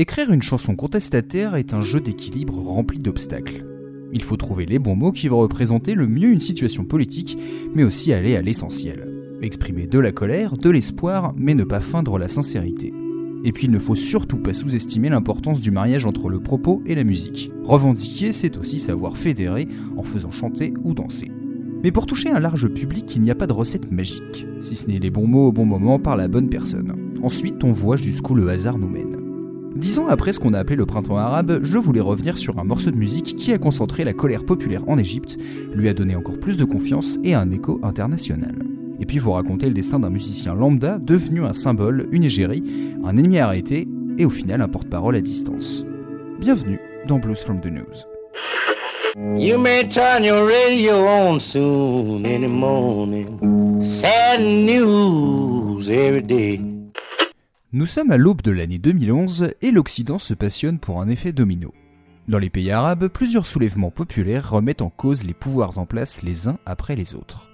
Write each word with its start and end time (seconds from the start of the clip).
Écrire 0.00 0.30
une 0.30 0.42
chanson 0.42 0.76
contestataire 0.76 1.56
est 1.56 1.74
un 1.74 1.80
jeu 1.80 1.98
d'équilibre 1.98 2.56
rempli 2.56 3.00
d'obstacles. 3.00 3.66
Il 4.12 4.22
faut 4.22 4.36
trouver 4.36 4.64
les 4.64 4.78
bons 4.78 4.94
mots 4.94 5.10
qui 5.10 5.26
vont 5.26 5.40
représenter 5.40 5.96
le 5.96 6.06
mieux 6.06 6.30
une 6.30 6.38
situation 6.38 6.84
politique, 6.84 7.36
mais 7.74 7.82
aussi 7.82 8.12
aller 8.12 8.36
à 8.36 8.40
l'essentiel. 8.40 9.12
Exprimer 9.42 9.88
de 9.88 9.98
la 9.98 10.12
colère, 10.12 10.56
de 10.56 10.70
l'espoir, 10.70 11.34
mais 11.36 11.56
ne 11.56 11.64
pas 11.64 11.80
feindre 11.80 12.16
la 12.16 12.28
sincérité. 12.28 12.94
Et 13.42 13.50
puis 13.50 13.66
il 13.66 13.72
ne 13.72 13.80
faut 13.80 13.96
surtout 13.96 14.38
pas 14.38 14.54
sous-estimer 14.54 15.08
l'importance 15.08 15.60
du 15.60 15.72
mariage 15.72 16.06
entre 16.06 16.28
le 16.28 16.38
propos 16.38 16.80
et 16.86 16.94
la 16.94 17.02
musique. 17.02 17.50
Revendiquer, 17.64 18.32
c'est 18.32 18.56
aussi 18.56 18.78
savoir 18.78 19.16
fédérer 19.16 19.66
en 19.96 20.04
faisant 20.04 20.30
chanter 20.30 20.74
ou 20.84 20.94
danser. 20.94 21.32
Mais 21.82 21.90
pour 21.90 22.06
toucher 22.06 22.30
un 22.30 22.38
large 22.38 22.68
public, 22.68 23.16
il 23.16 23.22
n'y 23.22 23.32
a 23.32 23.36
pas 23.36 23.48
de 23.48 23.52
recette 23.52 23.90
magique, 23.90 24.46
si 24.60 24.76
ce 24.76 24.86
n'est 24.86 25.00
les 25.00 25.10
bons 25.10 25.26
mots 25.26 25.48
au 25.48 25.52
bon 25.52 25.66
moment 25.66 25.98
par 25.98 26.16
la 26.16 26.28
bonne 26.28 26.50
personne. 26.50 26.94
Ensuite, 27.20 27.64
on 27.64 27.72
voit 27.72 27.96
jusqu'où 27.96 28.36
le 28.36 28.48
hasard 28.48 28.78
nous 28.78 28.88
mène. 28.88 29.17
Dix 29.78 30.00
ans 30.00 30.08
après 30.08 30.32
ce 30.32 30.40
qu'on 30.40 30.54
a 30.54 30.58
appelé 30.58 30.74
le 30.74 30.86
printemps 30.86 31.18
arabe, 31.18 31.60
je 31.62 31.78
voulais 31.78 32.00
revenir 32.00 32.36
sur 32.36 32.58
un 32.58 32.64
morceau 32.64 32.90
de 32.90 32.96
musique 32.96 33.36
qui 33.36 33.52
a 33.52 33.58
concentré 33.58 34.02
la 34.02 34.12
colère 34.12 34.44
populaire 34.44 34.82
en 34.88 34.98
Égypte, 34.98 35.36
lui 35.72 35.88
a 35.88 35.94
donné 35.94 36.16
encore 36.16 36.40
plus 36.40 36.56
de 36.56 36.64
confiance 36.64 37.16
et 37.22 37.34
un 37.34 37.52
écho 37.52 37.78
international. 37.84 38.56
Et 38.98 39.06
puis 39.06 39.18
vous 39.18 39.30
raconter 39.30 39.68
le 39.68 39.74
destin 39.74 40.00
d'un 40.00 40.10
musicien 40.10 40.56
lambda 40.56 40.98
devenu 40.98 41.44
un 41.44 41.52
symbole, 41.52 42.08
une 42.10 42.24
égérie, 42.24 42.64
un 43.04 43.16
ennemi 43.16 43.38
arrêté 43.38 43.86
et 44.18 44.24
au 44.24 44.30
final 44.30 44.62
un 44.62 44.68
porte-parole 44.68 45.14
à 45.14 45.20
distance. 45.20 45.84
Bienvenue 46.40 46.80
dans 47.06 47.20
Blues 47.20 47.38
from 47.40 47.60
the 47.60 47.66
News. 47.66 48.02
Nous 57.74 57.84
sommes 57.84 58.12
à 58.12 58.16
l'aube 58.16 58.40
de 58.40 58.50
l'année 58.50 58.78
2011 58.78 59.50
et 59.60 59.70
l'Occident 59.70 60.18
se 60.18 60.32
passionne 60.32 60.78
pour 60.78 61.02
un 61.02 61.08
effet 61.10 61.34
domino. 61.34 61.74
Dans 62.26 62.38
les 62.38 62.48
pays 62.48 62.70
arabes, 62.70 63.08
plusieurs 63.08 63.44
soulèvements 63.44 63.90
populaires 63.90 64.50
remettent 64.50 64.80
en 64.80 64.88
cause 64.88 65.24
les 65.24 65.34
pouvoirs 65.34 65.76
en 65.76 65.84
place 65.84 66.22
les 66.22 66.48
uns 66.48 66.56
après 66.64 66.96
les 66.96 67.14
autres. 67.14 67.50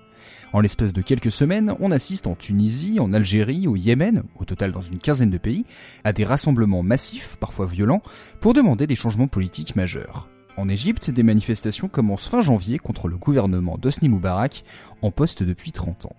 En 0.53 0.61
l'espace 0.61 0.93
de 0.93 1.03
quelques 1.03 1.33
semaines, 1.33 1.75
on 1.81 1.91
assiste 1.91 2.29
en 2.29 2.37
Tunisie, 2.37 3.01
en 3.01 3.13
Algérie, 3.13 3.67
au 3.67 3.75
Yémen, 3.75 4.23
au 4.39 4.45
total 4.45 4.71
dans 4.71 4.83
une 4.83 5.01
quinzaine 5.01 5.31
de 5.31 5.39
pays, 5.39 5.65
à 6.05 6.13
des 6.13 6.25
rassemblements 6.25 6.85
massifs, 6.85 7.37
parfois 7.41 7.67
violents, 7.67 8.03
pour 8.39 8.55
demander 8.55 8.87
des 8.87 8.95
changements 8.95 9.27
politiques 9.27 9.75
majeurs. 9.75 10.29
En 10.57 10.69
Égypte, 10.69 11.11
des 11.11 11.25
manifestations 11.25 11.89
commencent 11.89 12.29
fin 12.29 12.41
janvier 12.41 12.79
contre 12.79 13.09
le 13.09 13.17
gouvernement 13.17 13.79
d'Osni 13.79 14.09
Moubarak, 14.09 14.63
en 15.03 15.11
poste 15.11 15.43
depuis 15.43 15.73
30 15.73 16.07
ans. 16.07 16.17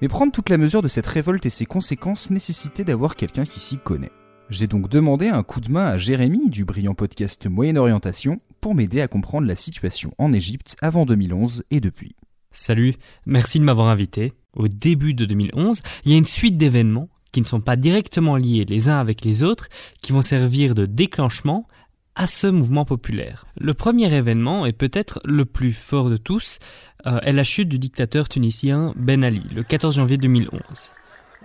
Mais 0.00 0.08
prendre 0.08 0.32
toute 0.32 0.48
la 0.48 0.56
mesure 0.56 0.80
de 0.80 0.88
cette 0.88 1.06
révolte 1.06 1.44
et 1.44 1.50
ses 1.50 1.66
conséquences 1.66 2.30
nécessitait 2.30 2.84
d'avoir 2.84 3.16
quelqu'un 3.16 3.44
qui 3.44 3.60
s'y 3.60 3.76
connaît. 3.76 4.12
J'ai 4.48 4.66
donc 4.66 4.88
demandé 4.88 5.28
un 5.28 5.42
coup 5.42 5.60
de 5.60 5.70
main 5.70 5.86
à 5.86 5.98
Jérémy 5.98 6.48
du 6.48 6.64
brillant 6.64 6.94
podcast 6.94 7.46
Moyenne 7.46 7.78
Orientation 7.78 8.38
pour 8.60 8.74
m'aider 8.74 9.00
à 9.00 9.08
comprendre 9.08 9.46
la 9.46 9.56
situation 9.56 10.12
en 10.18 10.32
Égypte 10.32 10.76
avant 10.80 11.04
2011 11.04 11.64
et 11.70 11.80
depuis. 11.80 12.16
Salut, 12.50 12.94
merci 13.26 13.60
de 13.60 13.64
m'avoir 13.64 13.88
invité. 13.88 14.32
Au 14.54 14.68
début 14.68 15.14
de 15.14 15.24
2011, 15.26 15.82
il 16.04 16.12
y 16.12 16.14
a 16.14 16.18
une 16.18 16.24
suite 16.24 16.56
d'événements 16.56 17.08
qui 17.30 17.40
ne 17.40 17.46
sont 17.46 17.60
pas 17.60 17.76
directement 17.76 18.36
liés 18.36 18.64
les 18.64 18.88
uns 18.88 18.98
avec 18.98 19.24
les 19.24 19.42
autres, 19.42 19.68
qui 20.00 20.12
vont 20.12 20.22
servir 20.22 20.74
de 20.74 20.86
déclenchement 20.86 21.68
à 22.16 22.26
ce 22.26 22.46
mouvement 22.46 22.84
populaire. 22.84 23.46
Le 23.58 23.74
premier 23.74 24.12
événement, 24.14 24.66
et 24.66 24.72
peut-être 24.72 25.20
le 25.24 25.44
plus 25.44 25.72
fort 25.72 26.10
de 26.10 26.16
tous, 26.16 26.58
euh, 27.06 27.20
est 27.20 27.32
la 27.32 27.44
chute 27.44 27.68
du 27.68 27.78
dictateur 27.78 28.28
tunisien 28.28 28.92
Ben 28.96 29.24
Ali, 29.24 29.42
le 29.54 29.62
14 29.62 29.96
janvier 29.96 30.16
2011. 30.18 30.92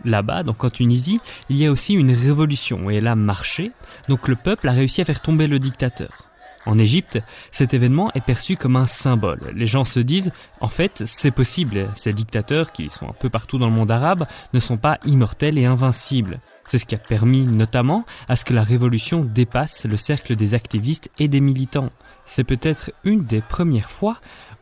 Là-bas, 0.03 0.43
donc 0.43 0.63
en 0.63 0.69
Tunisie, 0.69 1.21
il 1.49 1.57
y 1.57 1.65
a 1.65 1.71
aussi 1.71 1.93
une 1.93 2.11
révolution 2.11 2.89
et 2.89 2.95
elle 2.95 3.07
a 3.07 3.15
marché, 3.15 3.71
donc 4.09 4.27
le 4.27 4.35
peuple 4.35 4.67
a 4.67 4.73
réussi 4.73 5.01
à 5.01 5.05
faire 5.05 5.21
tomber 5.21 5.47
le 5.47 5.59
dictateur. 5.59 6.25
En 6.65 6.79
Égypte, 6.79 7.21
cet 7.51 7.73
événement 7.73 8.11
est 8.13 8.21
perçu 8.21 8.57
comme 8.57 8.75
un 8.75 8.87
symbole. 8.87 9.53
Les 9.55 9.67
gens 9.67 9.85
se 9.85 9.99
disent, 9.99 10.31
en 10.61 10.67
fait, 10.67 11.03
c'est 11.05 11.31
possible, 11.31 11.89
ces 11.93 12.11
dictateurs 12.11 12.71
qui 12.71 12.89
sont 12.89 13.07
un 13.07 13.13
peu 13.13 13.29
partout 13.29 13.59
dans 13.59 13.67
le 13.67 13.75
monde 13.75 13.91
arabe 13.91 14.25
ne 14.53 14.59
sont 14.59 14.77
pas 14.77 14.97
immortels 15.05 15.59
et 15.59 15.65
invincibles. 15.65 16.39
C'est 16.67 16.77
ce 16.77 16.85
qui 16.85 16.95
a 16.95 16.99
permis 16.99 17.45
notamment 17.45 18.05
à 18.27 18.35
ce 18.35 18.45
que 18.45 18.53
la 18.53 18.63
révolution 18.63 19.23
dépasse 19.23 19.85
le 19.85 19.97
cercle 19.97 20.35
des 20.35 20.53
activistes 20.53 21.09
et 21.19 21.27
des 21.27 21.41
militants. 21.41 21.91
C'est 22.25 22.43
peut-être 22.43 22.91
une 23.03 23.25
des 23.25 23.41
premières 23.41 23.91
fois 23.91 24.19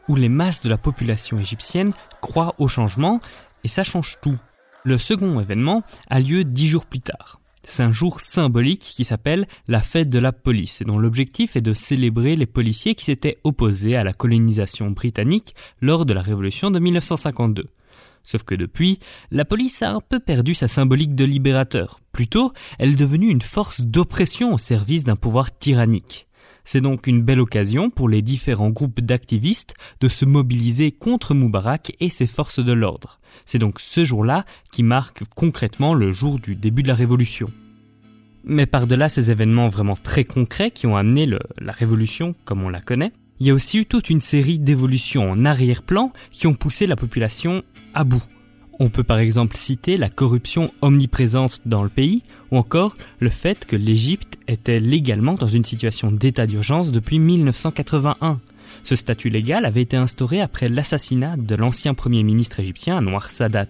où 0.09 0.15
les 0.15 0.29
masses 0.29 0.61
de 0.61 0.69
la 0.69 0.77
population 0.77 1.39
égyptienne 1.39 1.93
croient 2.21 2.55
au 2.57 2.67
changement 2.67 3.19
et 3.63 3.67
ça 3.67 3.83
change 3.83 4.17
tout. 4.21 4.37
Le 4.83 4.97
second 4.97 5.39
événement 5.39 5.83
a 6.09 6.19
lieu 6.19 6.43
dix 6.43 6.67
jours 6.67 6.85
plus 6.85 6.99
tard. 6.99 7.39
C'est 7.65 7.83
un 7.83 7.93
jour 7.93 8.19
symbolique 8.19 8.81
qui 8.81 9.05
s'appelle 9.05 9.47
la 9.69 9.81
fête 9.81 10.09
de 10.09 10.19
la 10.19 10.33
police 10.33 10.81
et 10.81 10.83
dont 10.83 10.99
l'objectif 10.99 11.55
est 11.55 11.61
de 11.61 11.73
célébrer 11.73 12.35
les 12.35 12.45
policiers 12.45 12.93
qui 12.93 13.05
s'étaient 13.05 13.37
opposés 13.45 13.95
à 13.95 14.03
la 14.03 14.11
colonisation 14.11 14.91
britannique 14.91 15.55
lors 15.81 16.05
de 16.05 16.13
la 16.13 16.21
révolution 16.21 16.71
de 16.71 16.79
1952. 16.79 17.69
Sauf 18.23 18.43
que 18.43 18.55
depuis, 18.55 18.99
la 19.31 19.45
police 19.45 19.81
a 19.81 19.91
un 19.91 19.99
peu 19.99 20.19
perdu 20.19 20.53
sa 20.53 20.67
symbolique 20.67 21.15
de 21.15 21.25
libérateur. 21.25 21.99
Plutôt, 22.11 22.53
elle 22.79 22.91
est 22.91 22.95
devenue 22.95 23.29
une 23.29 23.41
force 23.41 23.81
d'oppression 23.81 24.53
au 24.53 24.57
service 24.57 25.03
d'un 25.03 25.15
pouvoir 25.15 25.57
tyrannique. 25.57 26.27
C'est 26.63 26.81
donc 26.81 27.07
une 27.07 27.21
belle 27.21 27.41
occasion 27.41 27.89
pour 27.89 28.07
les 28.07 28.21
différents 28.21 28.69
groupes 28.69 29.01
d'activistes 29.01 29.73
de 29.99 30.07
se 30.07 30.23
mobiliser 30.23 30.91
contre 30.91 31.33
Moubarak 31.33 31.95
et 31.99 32.07
ses 32.07 32.27
forces 32.27 32.63
de 32.63 32.71
l'ordre. 32.71 33.19
C'est 33.45 33.59
donc 33.59 33.79
ce 33.81 34.05
jour-là 34.05 34.45
qui 34.71 34.83
marque 34.83 35.23
concrètement 35.35 35.93
le 35.93 36.11
jour 36.13 36.39
du 36.39 36.55
début 36.55 36.83
de 36.83 36.87
la 36.87 36.95
révolution. 36.95 37.51
Mais 38.45 38.65
par-delà 38.65 39.09
ces 39.09 39.31
événements 39.31 39.67
vraiment 39.67 39.95
très 39.95 40.23
concrets 40.23 40.71
qui 40.71 40.87
ont 40.87 40.95
amené 40.95 41.25
la 41.57 41.71
révolution 41.73 42.33
comme 42.45 42.63
on 42.63 42.69
la 42.69 42.81
connaît, 42.81 43.11
il 43.39 43.47
y 43.47 43.49
a 43.49 43.53
aussi 43.53 43.79
eu 43.79 43.85
toute 43.85 44.09
une 44.09 44.21
série 44.21 44.59
d'évolutions 44.59 45.29
en 45.29 45.43
arrière-plan 45.43 46.13
qui 46.31 46.47
ont 46.47 46.53
poussé 46.53 46.87
la 46.87 46.95
population 46.95 47.63
à. 47.93 48.05
On 48.79 48.89
peut 48.89 49.03
par 49.03 49.19
exemple 49.19 49.55
citer 49.55 49.97
la 49.97 50.09
corruption 50.09 50.73
omniprésente 50.81 51.61
dans 51.65 51.83
le 51.83 51.89
pays 51.89 52.23
ou 52.51 52.57
encore 52.57 52.95
le 53.19 53.29
fait 53.29 53.65
que 53.65 53.75
l'Égypte 53.75 54.39
était 54.47 54.79
légalement 54.79 55.35
dans 55.35 55.47
une 55.47 55.63
situation 55.63 56.11
d'état 56.11 56.47
d'urgence 56.47 56.91
depuis 56.91 57.19
1981. 57.19 58.39
Ce 58.83 58.95
statut 58.95 59.29
légal 59.29 59.65
avait 59.65 59.83
été 59.83 59.95
instauré 59.95 60.41
après 60.41 60.67
l'assassinat 60.67 61.37
de 61.37 61.55
l'ancien 61.55 61.93
premier 61.93 62.23
ministre 62.23 62.59
égyptien 62.59 62.97
Anwar 62.97 63.29
Sadat. 63.29 63.69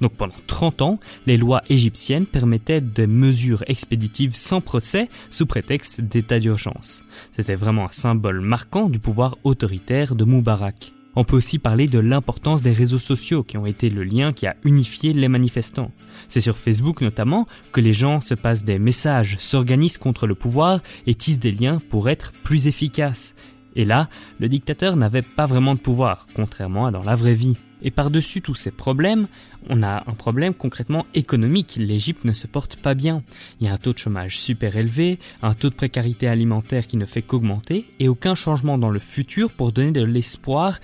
Donc 0.00 0.14
pendant 0.14 0.34
30 0.46 0.82
ans, 0.82 1.00
les 1.26 1.36
lois 1.36 1.62
égyptiennes 1.68 2.26
permettaient 2.26 2.80
des 2.80 3.06
mesures 3.06 3.62
expéditives 3.68 4.34
sans 4.34 4.60
procès 4.60 5.08
sous 5.30 5.46
prétexte 5.46 6.00
d'état 6.00 6.40
d'urgence. 6.40 7.04
C'était 7.36 7.54
vraiment 7.54 7.86
un 7.86 7.92
symbole 7.92 8.40
marquant 8.40 8.88
du 8.88 8.98
pouvoir 8.98 9.36
autoritaire 9.44 10.14
de 10.14 10.24
Moubarak. 10.24 10.92
On 11.16 11.24
peut 11.24 11.36
aussi 11.36 11.58
parler 11.58 11.88
de 11.88 11.98
l'importance 11.98 12.62
des 12.62 12.72
réseaux 12.72 12.98
sociaux 12.98 13.42
qui 13.42 13.58
ont 13.58 13.66
été 13.66 13.90
le 13.90 14.04
lien 14.04 14.32
qui 14.32 14.46
a 14.46 14.54
unifié 14.64 15.12
les 15.12 15.28
manifestants. 15.28 15.90
C'est 16.28 16.40
sur 16.40 16.56
Facebook 16.56 17.00
notamment 17.00 17.46
que 17.72 17.80
les 17.80 17.92
gens 17.92 18.20
se 18.20 18.34
passent 18.34 18.64
des 18.64 18.78
messages, 18.78 19.36
s'organisent 19.38 19.98
contre 19.98 20.28
le 20.28 20.36
pouvoir 20.36 20.80
et 21.06 21.14
tissent 21.14 21.40
des 21.40 21.50
liens 21.50 21.80
pour 21.90 22.08
être 22.08 22.32
plus 22.44 22.68
efficaces. 22.68 23.34
Et 23.74 23.84
là, 23.84 24.08
le 24.38 24.48
dictateur 24.48 24.96
n'avait 24.96 25.22
pas 25.22 25.46
vraiment 25.46 25.74
de 25.74 25.80
pouvoir, 25.80 26.26
contrairement 26.34 26.86
à 26.86 26.90
dans 26.92 27.02
la 27.02 27.16
vraie 27.16 27.34
vie. 27.34 27.56
Et 27.82 27.90
par-dessus 27.90 28.42
tous 28.42 28.54
ces 28.54 28.70
problèmes, 28.70 29.26
on 29.68 29.82
a 29.82 30.04
un 30.06 30.14
problème 30.14 30.54
concrètement 30.54 31.06
économique. 31.14 31.76
L'Égypte 31.78 32.24
ne 32.24 32.32
se 32.32 32.46
porte 32.46 32.76
pas 32.76 32.94
bien. 32.94 33.22
Il 33.60 33.66
y 33.66 33.70
a 33.70 33.72
un 33.72 33.78
taux 33.78 33.92
de 33.92 33.98
chômage 33.98 34.38
super 34.38 34.76
élevé, 34.76 35.18
un 35.42 35.54
taux 35.54 35.70
de 35.70 35.74
précarité 35.74 36.28
alimentaire 36.28 36.86
qui 36.86 36.96
ne 36.96 37.06
fait 37.06 37.22
qu'augmenter 37.22 37.86
et 37.98 38.08
aucun 38.08 38.34
changement 38.34 38.78
dans 38.78 38.90
le 38.90 38.98
futur 38.98 39.50
pour 39.50 39.72
donner 39.72 39.92
de 39.92 40.04
l'espoir 40.04 40.78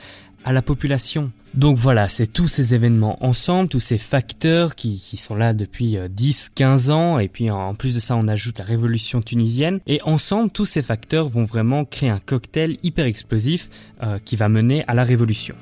à 0.44 0.53
la 0.53 0.62
population. 0.62 1.32
Donc 1.54 1.78
voilà, 1.78 2.09
c'est 2.09 2.26
tous 2.26 2.48
ces 2.48 2.75
événements 2.75 3.25
ensemble, 3.25 3.70
tous 3.70 3.81
ces 3.81 3.97
facteurs 3.97 4.75
qui, 4.75 4.98
sont 5.16 5.34
là 5.34 5.54
depuis 5.54 5.97
10, 6.08 6.47
euh, 6.47 6.53
15 6.54 6.91
ans, 6.91 7.19
et 7.19 7.28
puis 7.28 7.50
en 7.50 7.75
plus 7.75 7.94
de 7.94 7.98
ça 7.98 8.14
on 8.14 8.28
ajoute 8.28 8.58
la 8.58 8.64
révolution 8.64 9.22
tunisienne, 9.22 9.81
et 9.87 10.02
ensemble 10.02 10.50
tous 10.50 10.67
ces 10.67 10.82
facteurs 10.82 11.31
vont 11.31 11.44
vraiment 11.44 11.87
créer 11.87 12.11
un 12.11 12.20
cocktail 12.20 12.76
hyper 12.82 13.06
explosif 13.06 13.70
euh, 14.02 14.19
qui 14.23 14.37
va 14.37 14.50
mener 14.50 14.84
à 14.87 14.94
la 14.94 15.02
révolution. 15.02 15.56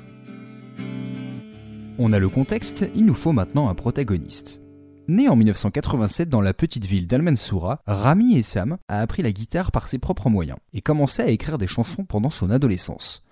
On 1.97 2.11
a 2.11 2.19
le 2.19 2.27
contexte, 2.27 2.85
il 2.93 3.05
nous 3.05 3.13
faut 3.13 3.31
maintenant 3.31 3.69
un 3.69 3.73
protagoniste. 3.73 4.59
Né 5.07 5.29
en 5.29 5.37
1987 5.37 6.27
dans 6.27 6.41
la 6.41 6.53
petite 6.53 6.85
ville 6.85 7.07
d'Al-Mansoura, 7.07 7.79
Rami 7.87 8.37
Essam 8.37 8.77
a 8.89 8.99
appris 8.99 9.23
la 9.23 9.31
guitare 9.31 9.71
par 9.71 9.87
ses 9.87 9.97
propres 9.97 10.29
moyens 10.29 10.57
et 10.73 10.81
commencé 10.81 11.21
à 11.21 11.27
écrire 11.27 11.57
des 11.57 11.67
chansons 11.67 12.03
pendant 12.03 12.29
son 12.29 12.49
adolescence. 12.49 13.23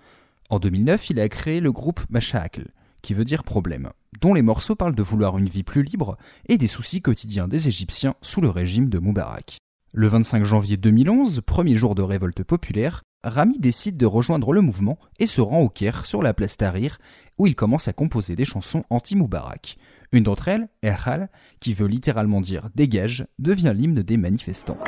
En 0.48 0.58
2009, 0.58 1.10
il 1.10 1.20
a 1.20 1.28
créé 1.28 1.60
le 1.60 1.72
groupe 1.72 2.00
Masha'akl, 2.08 2.68
qui 3.02 3.12
veut 3.12 3.26
dire 3.26 3.44
problème, 3.44 3.90
dont 4.22 4.32
les 4.32 4.40
morceaux 4.40 4.76
parlent 4.76 4.94
de 4.94 5.02
vouloir 5.02 5.36
une 5.36 5.48
vie 5.48 5.62
plus 5.62 5.82
libre 5.82 6.16
et 6.48 6.56
des 6.56 6.66
soucis 6.66 7.02
quotidiens 7.02 7.48
des 7.48 7.68
Égyptiens 7.68 8.14
sous 8.22 8.40
le 8.40 8.48
régime 8.48 8.88
de 8.88 8.98
Moubarak. 8.98 9.58
Le 9.92 10.08
25 10.08 10.42
janvier 10.42 10.78
2011, 10.78 11.42
premier 11.44 11.76
jour 11.76 11.94
de 11.94 12.02
révolte 12.02 12.42
populaire, 12.42 13.02
Rami 13.24 13.58
décide 13.58 13.96
de 13.96 14.04
rejoindre 14.04 14.52
le 14.52 14.60
mouvement 14.60 14.98
et 15.18 15.26
se 15.26 15.40
rend 15.40 15.60
au 15.60 15.70
Caire 15.70 16.04
sur 16.04 16.22
la 16.22 16.34
place 16.34 16.58
Tahrir 16.58 16.98
où 17.38 17.46
il 17.46 17.54
commence 17.54 17.88
à 17.88 17.94
composer 17.94 18.36
des 18.36 18.44
chansons 18.44 18.84
anti-Moubarak. 18.90 19.78
Une 20.12 20.24
d'entre 20.24 20.48
elles, 20.48 20.68
Erhal, 20.82 21.30
qui 21.58 21.72
veut 21.72 21.86
littéralement 21.86 22.42
dire 22.42 22.68
dégage, 22.74 23.26
devient 23.38 23.72
l'hymne 23.74 24.02
des 24.02 24.18
manifestants. 24.18 24.78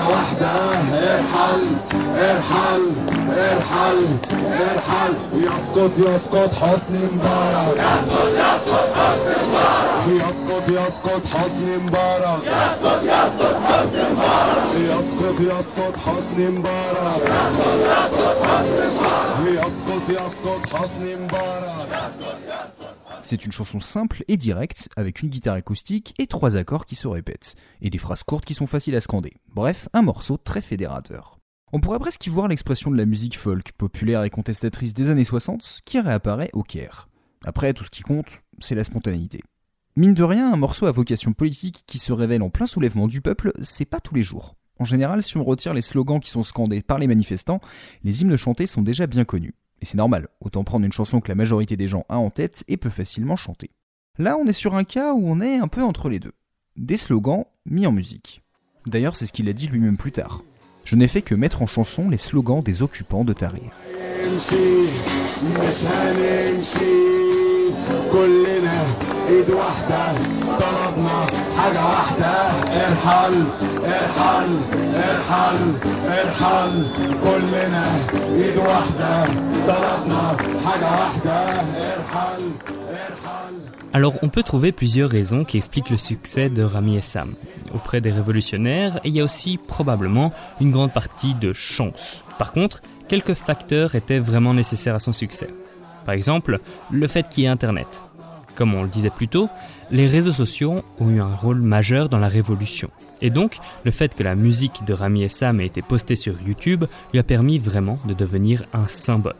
حاجة 0.00 0.50
ارحل 0.50 0.94
ارحل 0.94 1.62
ارحل 2.18 2.18
ارحل 2.18 2.82
ارحل 3.38 3.38
ارحل 3.38 3.98
ارحل 4.60 5.12
ارحل 5.12 5.14
يسقط 5.34 5.98
يسقط 5.98 6.54
حسني 6.54 6.98
مبارك 7.12 7.78
يسقط 10.08 10.68
يسقط 10.68 11.26
حسني 11.26 11.76
مبارك 11.76 12.42
يسقط 12.46 13.02
يسقط 13.02 13.56
حسني 13.66 14.08
مبارك 14.08 14.58
يسقط 14.76 15.40
يسقط 15.40 15.96
حسني 16.06 16.46
مبارك 16.48 17.22
يسقط 17.22 17.80
يسقط 17.80 18.36
حسني 18.46 18.86
مبارك 18.86 19.38
يسقط 19.46 20.08
يسقط 20.08 20.82
حسني 20.82 21.16
مبارك 21.16 21.88
C'est 23.22 23.44
une 23.44 23.52
chanson 23.52 23.80
simple 23.80 24.24
et 24.28 24.36
directe, 24.36 24.88
avec 24.96 25.22
une 25.22 25.28
guitare 25.28 25.56
acoustique 25.56 26.14
et 26.18 26.26
trois 26.26 26.56
accords 26.56 26.86
qui 26.86 26.94
se 26.94 27.08
répètent, 27.08 27.56
et 27.82 27.90
des 27.90 27.98
phrases 27.98 28.22
courtes 28.22 28.44
qui 28.44 28.54
sont 28.54 28.66
faciles 28.66 28.94
à 28.94 29.00
scander. 29.00 29.34
Bref, 29.54 29.88
un 29.92 30.02
morceau 30.02 30.36
très 30.36 30.60
fédérateur. 30.60 31.38
On 31.72 31.80
pourrait 31.80 31.98
presque 31.98 32.26
y 32.26 32.30
voir 32.30 32.48
l'expression 32.48 32.90
de 32.90 32.96
la 32.96 33.04
musique 33.04 33.36
folk, 33.36 33.72
populaire 33.72 34.24
et 34.24 34.30
contestatrice 34.30 34.94
des 34.94 35.10
années 35.10 35.24
60, 35.24 35.80
qui 35.84 36.00
réapparaît 36.00 36.50
au 36.52 36.62
Caire. 36.62 37.08
Après, 37.44 37.74
tout 37.74 37.84
ce 37.84 37.90
qui 37.90 38.02
compte, 38.02 38.42
c'est 38.60 38.74
la 38.74 38.84
spontanéité. 38.84 39.40
Mine 39.96 40.14
de 40.14 40.22
rien, 40.22 40.52
un 40.52 40.56
morceau 40.56 40.86
à 40.86 40.92
vocation 40.92 41.32
politique 41.32 41.84
qui 41.86 41.98
se 41.98 42.12
révèle 42.12 42.42
en 42.42 42.50
plein 42.50 42.66
soulèvement 42.66 43.08
du 43.08 43.20
peuple, 43.20 43.52
c'est 43.60 43.84
pas 43.84 44.00
tous 44.00 44.14
les 44.14 44.22
jours. 44.22 44.54
En 44.78 44.84
général, 44.84 45.22
si 45.22 45.36
on 45.36 45.44
retire 45.44 45.74
les 45.74 45.82
slogans 45.82 46.20
qui 46.20 46.30
sont 46.30 46.44
scandés 46.44 46.82
par 46.82 46.98
les 46.98 47.08
manifestants, 47.08 47.60
les 48.04 48.22
hymnes 48.22 48.36
chantés 48.36 48.66
sont 48.66 48.82
déjà 48.82 49.06
bien 49.06 49.24
connus. 49.24 49.54
Et 49.80 49.84
c'est 49.84 49.96
normal, 49.96 50.28
autant 50.40 50.64
prendre 50.64 50.84
une 50.84 50.92
chanson 50.92 51.20
que 51.20 51.28
la 51.28 51.34
majorité 51.34 51.76
des 51.76 51.88
gens 51.88 52.04
a 52.08 52.18
en 52.18 52.30
tête 52.30 52.64
et 52.68 52.76
peut 52.76 52.90
facilement 52.90 53.36
chanter. 53.36 53.70
Là, 54.18 54.36
on 54.36 54.46
est 54.46 54.52
sur 54.52 54.74
un 54.74 54.84
cas 54.84 55.12
où 55.12 55.28
on 55.28 55.40
est 55.40 55.56
un 55.56 55.68
peu 55.68 55.82
entre 55.82 56.08
les 56.08 56.18
deux. 56.18 56.32
Des 56.76 56.96
slogans 56.96 57.44
mis 57.66 57.86
en 57.86 57.92
musique. 57.92 58.42
D'ailleurs, 58.86 59.16
c'est 59.16 59.26
ce 59.26 59.32
qu'il 59.32 59.48
a 59.48 59.52
dit 59.52 59.68
lui-même 59.68 59.96
plus 59.96 60.12
tard. 60.12 60.42
Je 60.84 60.96
n'ai 60.96 61.08
fait 61.08 61.22
que 61.22 61.34
mettre 61.34 61.62
en 61.62 61.66
chanson 61.66 62.08
les 62.08 62.16
slogans 62.16 62.62
des 62.62 62.82
occupants 62.82 63.24
de 63.24 63.32
Tahrir. 63.32 63.70
نمشي 69.27 69.41
مش 69.41 69.43
هنمشي 69.43 69.43
كلنا 69.43 69.43
ايد 69.43 69.49
واحدة 69.51 70.05
طلبنا 70.59 71.25
حاجة 71.57 71.85
واحدة 71.85 72.33
ارحل 72.87 73.43
ارحل 73.85 74.57
ارحل 74.95 75.73
ارحل 76.07 76.85
كلنا 77.23 77.85
ايد 78.35 78.57
واحدة 78.57 79.25
طلبنا 79.67 80.37
حاجة 80.65 80.85
واحدة 80.91 81.45
ارحل 81.95 82.51
ارحل 82.89 83.53
Alors 83.95 84.15
on 84.23 84.29
peut 84.29 84.41
trouver 84.41 84.71
plusieurs 84.71 85.09
raisons 85.09 85.43
qui 85.43 85.57
expliquent 85.57 85.91
le 85.91 85.97
succès 85.97 86.49
de 86.49 86.63
Rami 86.63 86.97
Essam 86.97 87.35
auprès 87.75 88.01
des 88.01 88.11
révolutionnaires 88.11 88.99
et 89.03 89.09
il 89.09 89.15
y 89.15 89.21
a 89.21 89.23
aussi 89.23 89.57
probablement 89.57 90.31
une 90.59 90.71
grande 90.71 90.91
partie 90.91 91.35
de 91.35 91.53
chance. 91.53 92.23
Par 92.39 92.53
contre, 92.53 92.81
quelques 93.07 93.35
facteurs 93.35 93.93
étaient 93.93 94.17
vraiment 94.17 94.55
nécessaires 94.55 94.95
à 94.95 94.99
son 94.99 95.13
succès. 95.13 95.49
Par 96.05 96.15
exemple, 96.15 96.59
le 96.91 97.07
fait 97.07 97.29
qu'il 97.29 97.43
y 97.43 97.45
ait 97.45 97.49
Internet. 97.49 98.01
Comme 98.58 98.74
on 98.74 98.82
le 98.82 98.88
disait 98.88 99.08
plus 99.08 99.28
tôt, 99.28 99.48
les 99.92 100.08
réseaux 100.08 100.32
sociaux 100.32 100.82
ont 100.98 101.10
eu 101.10 101.20
un 101.20 101.32
rôle 101.32 101.60
majeur 101.60 102.08
dans 102.08 102.18
la 102.18 102.26
révolution. 102.26 102.90
Et 103.22 103.30
donc, 103.30 103.58
le 103.84 103.92
fait 103.92 104.16
que 104.16 104.24
la 104.24 104.34
musique 104.34 104.84
de 104.84 104.92
Rami 104.92 105.22
Essam 105.22 105.60
ait 105.60 105.66
été 105.66 105.80
postée 105.80 106.16
sur 106.16 106.34
YouTube 106.42 106.84
lui 107.12 107.20
a 107.20 107.22
permis 107.22 107.60
vraiment 107.60 108.00
de 108.08 108.14
devenir 108.14 108.64
un 108.72 108.88
symbole. 108.88 109.36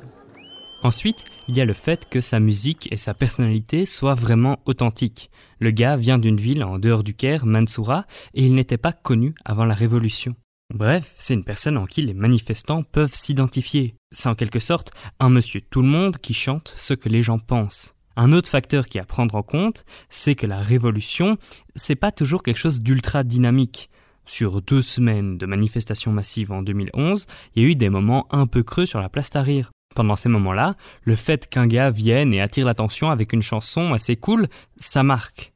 Ensuite, 0.84 1.24
il 1.48 1.56
y 1.56 1.60
a 1.60 1.64
le 1.64 1.72
fait 1.72 2.08
que 2.08 2.20
sa 2.20 2.38
musique 2.38 2.86
et 2.92 2.96
sa 2.96 3.12
personnalité 3.12 3.86
soient 3.86 4.14
vraiment 4.14 4.60
authentiques. 4.66 5.32
Le 5.58 5.72
gars 5.72 5.96
vient 5.96 6.18
d'une 6.18 6.40
ville 6.40 6.62
en 6.62 6.78
dehors 6.78 7.02
du 7.02 7.14
Caire, 7.14 7.44
Mansoura, 7.44 8.06
et 8.34 8.44
il 8.44 8.54
n'était 8.54 8.78
pas 8.78 8.92
connu 8.92 9.34
avant 9.44 9.64
la 9.64 9.74
Révolution. 9.74 10.36
Bref, 10.72 11.16
c'est 11.18 11.34
une 11.34 11.42
personne 11.42 11.76
en 11.76 11.86
qui 11.86 12.02
les 12.02 12.14
manifestants 12.14 12.84
peuvent 12.84 13.14
s'identifier. 13.14 13.96
C'est 14.12 14.28
en 14.28 14.36
quelque 14.36 14.60
sorte 14.60 14.92
un 15.18 15.28
monsieur 15.28 15.60
tout 15.60 15.82
le 15.82 15.88
monde 15.88 16.18
qui 16.18 16.34
chante 16.34 16.72
ce 16.76 16.94
que 16.94 17.08
les 17.08 17.24
gens 17.24 17.40
pensent. 17.40 17.96
Un 18.20 18.32
autre 18.32 18.50
facteur 18.50 18.88
qui 18.88 18.98
est 18.98 19.00
à 19.00 19.04
prendre 19.04 19.36
en 19.36 19.44
compte, 19.44 19.84
c'est 20.10 20.34
que 20.34 20.48
la 20.48 20.58
révolution, 20.58 21.38
c'est 21.76 21.94
pas 21.94 22.10
toujours 22.10 22.42
quelque 22.42 22.58
chose 22.58 22.80
d'ultra 22.80 23.22
dynamique. 23.22 23.90
Sur 24.24 24.60
deux 24.60 24.82
semaines 24.82 25.38
de 25.38 25.46
manifestations 25.46 26.10
massives 26.10 26.50
en 26.50 26.62
2011, 26.62 27.26
il 27.54 27.62
y 27.62 27.64
a 27.64 27.68
eu 27.68 27.76
des 27.76 27.88
moments 27.88 28.26
un 28.32 28.48
peu 28.48 28.64
creux 28.64 28.86
sur 28.86 29.00
la 29.00 29.08
place 29.08 29.30
Tahrir. 29.30 29.70
Pendant 29.94 30.16
ces 30.16 30.28
moments-là, 30.28 30.74
le 31.04 31.14
fait 31.14 31.48
qu'un 31.48 31.68
gars 31.68 31.90
vienne 31.90 32.34
et 32.34 32.40
attire 32.40 32.66
l'attention 32.66 33.08
avec 33.12 33.32
une 33.32 33.40
chanson 33.40 33.92
assez 33.92 34.16
cool, 34.16 34.48
ça 34.78 35.04
marque. 35.04 35.52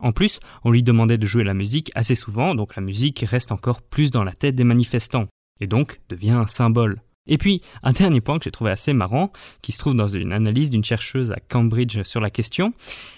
En 0.00 0.12
plus, 0.12 0.40
on 0.64 0.70
lui 0.70 0.82
demandait 0.82 1.18
de 1.18 1.26
jouer 1.26 1.44
la 1.44 1.52
musique 1.52 1.92
assez 1.94 2.14
souvent, 2.14 2.54
donc 2.54 2.74
la 2.74 2.80
musique 2.80 3.22
reste 3.28 3.52
encore 3.52 3.82
plus 3.82 4.10
dans 4.10 4.24
la 4.24 4.32
tête 4.32 4.54
des 4.54 4.64
manifestants, 4.64 5.26
et 5.60 5.66
donc 5.66 6.00
devient 6.08 6.30
un 6.30 6.46
symbole. 6.46 7.02
Et 7.28 7.38
puis, 7.38 7.62
un 7.82 7.92
dernier 7.92 8.20
point 8.20 8.38
que 8.38 8.44
j'ai 8.44 8.50
trouvé 8.50 8.70
assez 8.70 8.92
marrant, 8.92 9.30
qui 9.62 9.72
se 9.72 9.78
trouve 9.78 9.94
dans 9.94 10.08
une 10.08 10.32
analyse 10.32 10.70
d'une 10.70 10.84
chercheuse 10.84 11.30
à 11.30 11.38
Cambridge 11.48 12.02
sur 12.02 12.20
la 12.20 12.30
question, 12.30 12.72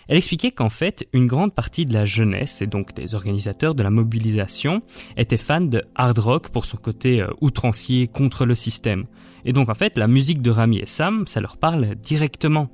elle 0.09 0.17
expliquait 0.17 0.51
qu'en 0.51 0.69
fait, 0.69 1.09
une 1.13 1.27
grande 1.27 1.55
partie 1.55 1.87
de 1.87 1.95
la 1.95 2.05
jeunesse, 2.05 2.61
et 2.61 2.67
donc 2.67 2.95
des 2.95 3.15
organisateurs 3.15 3.75
de 3.75 3.83
la 3.83 3.91
mobilisation, 3.91 4.83
étaient 5.17 5.37
fans 5.37 5.61
de 5.61 5.83
hard 5.95 6.19
rock 6.19 6.49
pour 6.49 6.67
son 6.67 6.77
côté 6.77 7.23
euh, 7.23 7.29
outrancier 7.41 8.09
contre 8.09 8.45
le 8.45 8.55
système. 8.55 9.07
Et 9.45 9.53
donc 9.53 9.69
en 9.69 9.75
fait, 9.75 9.97
la 9.97 10.09
musique 10.09 10.43
de 10.43 10.51
Rami 10.51 10.79
et 10.79 10.87
Sam, 10.87 11.27
ça 11.27 11.41
leur 11.41 11.57
parle 11.57 11.95
directement. 11.95 12.69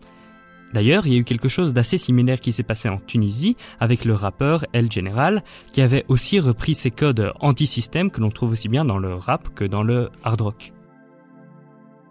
D'ailleurs, 0.73 1.07
il 1.07 1.13
y 1.13 1.17
a 1.17 1.21
eu 1.21 1.25
quelque 1.25 1.49
chose 1.49 1.75
d'assez 1.75 1.97
similaire 1.97 2.41
qui 2.41 2.53
s'est 2.53 2.63
passé 2.63 2.89
en 2.89 2.99
Tunisie 2.99 3.57
avec 3.79 4.05
le 4.05 4.15
rappeur 4.15 4.67
El 4.73 4.91
General, 4.91 5.45
qui 5.73 5.81
avait 5.81 6.05
aussi 6.09 6.41
repris 6.41 6.75
ces 6.75 6.91
codes 6.91 7.33
anti-système 7.41 8.11
que 8.11 8.21
l'on 8.21 8.31
trouve 8.31 8.53
aussi 8.53 8.69
bien 8.69 8.85
dans 8.85 8.99
le 8.99 9.15
rap 9.15 9.55
que 9.55 9.65
dans 9.65 9.83
le 9.83 10.11
hard 10.25 10.41
rock. 10.41 10.73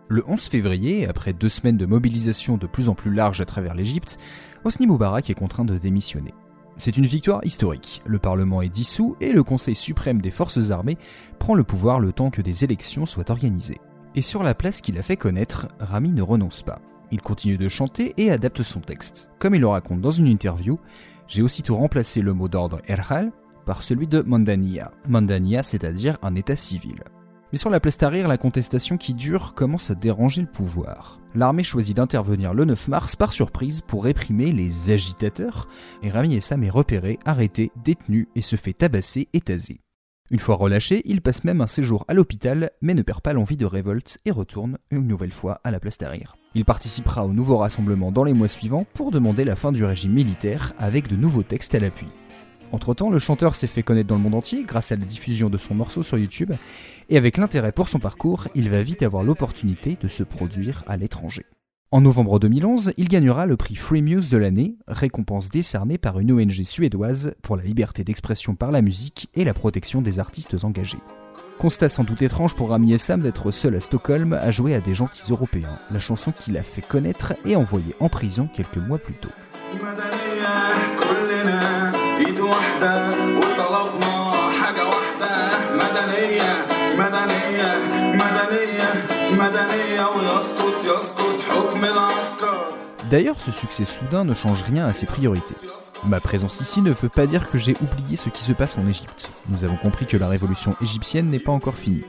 Le 0.07 0.23
11 0.27 0.39
février, 0.39 1.07
après 1.07 1.33
deux 1.33 1.49
semaines 1.49 1.77
de 1.77 1.87
mobilisation 1.87 2.57
de 2.57 2.67
plus 2.67 2.89
en 2.89 2.93
plus 2.93 3.11
large 3.11 3.41
à 3.41 3.45
travers 3.45 3.73
l'Égypte, 3.73 4.19
Hosni 4.63 4.85
Moubarak 4.85 5.31
est 5.31 5.35
contraint 5.35 5.65
de 5.65 5.79
démissionner. 5.79 6.33
C'est 6.77 6.97
une 6.97 7.07
victoire 7.07 7.43
historique. 7.43 8.03
Le 8.05 8.19
Parlement 8.19 8.61
est 8.61 8.69
dissous 8.69 9.15
et 9.19 9.31
le 9.31 9.41
Conseil 9.43 9.73
suprême 9.73 10.21
des 10.21 10.29
forces 10.29 10.69
armées 10.69 10.99
prend 11.39 11.55
le 11.55 11.63
pouvoir 11.63 11.99
le 11.99 12.11
temps 12.11 12.29
que 12.29 12.43
des 12.43 12.63
élections 12.63 13.07
soient 13.07 13.31
organisées. 13.31 13.81
Et 14.13 14.21
sur 14.21 14.43
la 14.43 14.53
place 14.53 14.81
qu'il 14.81 14.99
a 14.99 15.01
fait 15.01 15.17
connaître, 15.17 15.69
Rami 15.79 16.11
ne 16.11 16.21
renonce 16.21 16.61
pas. 16.61 16.81
Il 17.11 17.21
continue 17.21 17.57
de 17.57 17.67
chanter 17.67 18.13
et 18.17 18.29
adapte 18.29 18.61
son 18.61 18.81
texte. 18.81 19.31
Comme 19.39 19.55
il 19.55 19.61
le 19.61 19.67
raconte 19.67 20.01
dans 20.01 20.11
une 20.11 20.27
interview, 20.27 20.79
j'ai 21.27 21.41
aussitôt 21.41 21.77
remplacé 21.77 22.21
le 22.21 22.33
mot 22.33 22.47
d'ordre 22.47 22.79
Erhal 22.87 23.31
par 23.65 23.81
celui 23.81 24.07
de 24.07 24.21
Mandania. 24.21 24.91
Mandania, 25.07 25.63
c'est-à-dire 25.63 26.19
un 26.21 26.35
état 26.35 26.55
civil. 26.55 27.03
Mais 27.55 27.59
sur 27.59 27.69
la 27.69 27.79
place 27.79 27.97
Tahrir, 27.97 28.27
la 28.27 28.37
contestation 28.37 28.97
qui 28.97 29.13
dure 29.13 29.53
commence 29.53 29.89
à 29.89 29.95
déranger 29.95 30.41
le 30.41 30.47
pouvoir. 30.47 31.21
L'armée 31.35 31.63
choisit 31.63 31.95
d'intervenir 31.95 32.53
le 32.53 32.65
9 32.65 32.89
mars 32.89 33.15
par 33.15 33.31
surprise 33.31 33.79
pour 33.79 34.03
réprimer 34.03 34.51
les 34.51 34.91
agitateurs, 34.91 35.69
et 36.03 36.09
Rami 36.09 36.35
Essam 36.35 36.65
est 36.65 36.69
repéré, 36.69 37.17
arrêté, 37.23 37.71
détenu 37.81 38.27
et 38.35 38.41
se 38.41 38.57
fait 38.57 38.73
tabasser 38.73 39.29
et 39.31 39.39
taser. 39.39 39.79
Une 40.31 40.39
fois 40.39 40.55
relâché, 40.55 41.01
il 41.05 41.21
passe 41.21 41.45
même 41.45 41.61
un 41.61 41.67
séjour 41.67 42.03
à 42.09 42.13
l'hôpital, 42.13 42.71
mais 42.81 42.93
ne 42.93 43.03
perd 43.03 43.21
pas 43.21 43.31
l'envie 43.31 43.55
de 43.55 43.65
révolte 43.65 44.17
et 44.25 44.31
retourne 44.31 44.77
une 44.91 45.07
nouvelle 45.07 45.31
fois 45.31 45.61
à 45.63 45.71
la 45.71 45.79
place 45.79 45.97
Tahrir. 45.97 46.35
Il 46.55 46.65
participera 46.65 47.25
au 47.25 47.31
nouveau 47.31 47.55
rassemblement 47.55 48.11
dans 48.11 48.25
les 48.25 48.33
mois 48.33 48.49
suivants 48.49 48.85
pour 48.93 49.11
demander 49.11 49.45
la 49.45 49.55
fin 49.55 49.71
du 49.71 49.85
régime 49.85 50.11
militaire 50.11 50.73
avec 50.77 51.07
de 51.07 51.15
nouveaux 51.15 51.43
textes 51.43 51.73
à 51.73 51.79
l'appui. 51.79 52.07
Entre-temps, 52.75 53.09
le 53.09 53.19
chanteur 53.19 53.55
s'est 53.55 53.67
fait 53.67 53.83
connaître 53.83 54.09
dans 54.09 54.17
le 54.17 54.21
monde 54.21 54.35
entier 54.35 54.65
grâce 54.65 54.91
à 54.91 54.97
la 54.97 55.05
diffusion 55.05 55.49
de 55.49 55.57
son 55.57 55.75
morceau 55.75 56.03
sur 56.03 56.17
YouTube, 56.17 56.51
et 57.09 57.15
avec 57.15 57.37
l'intérêt 57.37 57.71
pour 57.71 57.87
son 57.87 57.99
parcours, 57.99 58.49
il 58.53 58.69
va 58.69 58.83
vite 58.83 59.01
avoir 59.01 59.23
l'opportunité 59.23 59.97
de 60.01 60.09
se 60.09 60.23
produire 60.23 60.83
à 60.85 60.97
l'étranger. 60.97 61.45
En 61.91 62.01
novembre 62.01 62.37
2011, 62.37 62.91
il 62.97 63.07
gagnera 63.07 63.45
le 63.45 63.55
prix 63.55 63.75
Free 63.75 64.01
Muse 64.01 64.29
de 64.29 64.35
l'année, 64.35 64.75
récompense 64.89 65.47
décernée 65.47 65.97
par 65.97 66.19
une 66.19 66.33
ONG 66.33 66.63
suédoise 66.65 67.33
pour 67.41 67.55
la 67.55 67.63
liberté 67.63 68.03
d'expression 68.03 68.55
par 68.55 68.71
la 68.71 68.81
musique 68.81 69.29
et 69.35 69.45
la 69.45 69.53
protection 69.53 70.01
des 70.01 70.19
artistes 70.19 70.65
engagés. 70.65 70.99
Constat 71.57 71.87
sans 71.87 72.03
doute 72.03 72.23
étrange 72.23 72.55
pour 72.55 72.71
Rami 72.71 72.91
Essam 72.91 73.21
d'être 73.21 73.51
seul 73.51 73.75
à 73.77 73.79
Stockholm 73.79 74.33
à 74.33 74.51
jouer 74.51 74.75
à 74.75 74.81
des 74.81 74.93
gentils 74.93 75.31
européens, 75.31 75.79
la 75.91 75.99
chanson 75.99 76.33
qu'il 76.37 76.57
a 76.57 76.63
fait 76.63 76.81
connaître 76.81 77.35
et 77.45 77.55
envoyée 77.55 77.95
en 78.01 78.09
prison 78.09 78.49
quelques 78.53 78.85
mois 78.85 78.97
plus 78.97 79.13
tôt. 79.13 79.29
مدنية 82.44 82.44
كلنا 82.44 82.44
ايد 82.44 82.44
واحدة 82.44 83.10
وطلبنا 83.38 84.32
حاجة 84.60 84.86
واحدة 84.86 85.58
مدنية 85.74 86.66
مدنية 86.96 87.70
مدنية 88.14 89.06
مدنية 89.32 90.06
ويسقط 90.06 90.84
يسقط 90.84 91.40
حكم 91.40 91.84
العسكر 91.84 92.80
D'ailleurs, 93.10 93.40
ce 93.40 93.50
succès 93.50 93.84
soudain 93.84 94.24
ne 94.24 94.34
change 94.34 94.62
rien 94.62 94.86
à 94.86 94.92
ses 94.92 95.06
priorités. 95.06 95.56
Ma 96.06 96.20
présence 96.20 96.60
ici 96.60 96.80
ne 96.80 96.92
veut 96.92 97.08
pas 97.08 97.26
dire 97.26 97.50
que 97.50 97.58
j'ai 97.58 97.74
oublié 97.82 98.16
ce 98.16 98.28
qui 98.28 98.42
se 98.42 98.52
passe 98.52 98.78
en 98.78 98.86
Égypte. 98.86 99.32
Nous 99.48 99.64
avons 99.64 99.74
compris 99.76 100.06
que 100.06 100.16
la 100.16 100.28
révolution 100.28 100.76
égyptienne 100.80 101.28
n'est 101.28 101.40
pas 101.40 101.50
encore 101.50 101.74
finie. 101.74 102.04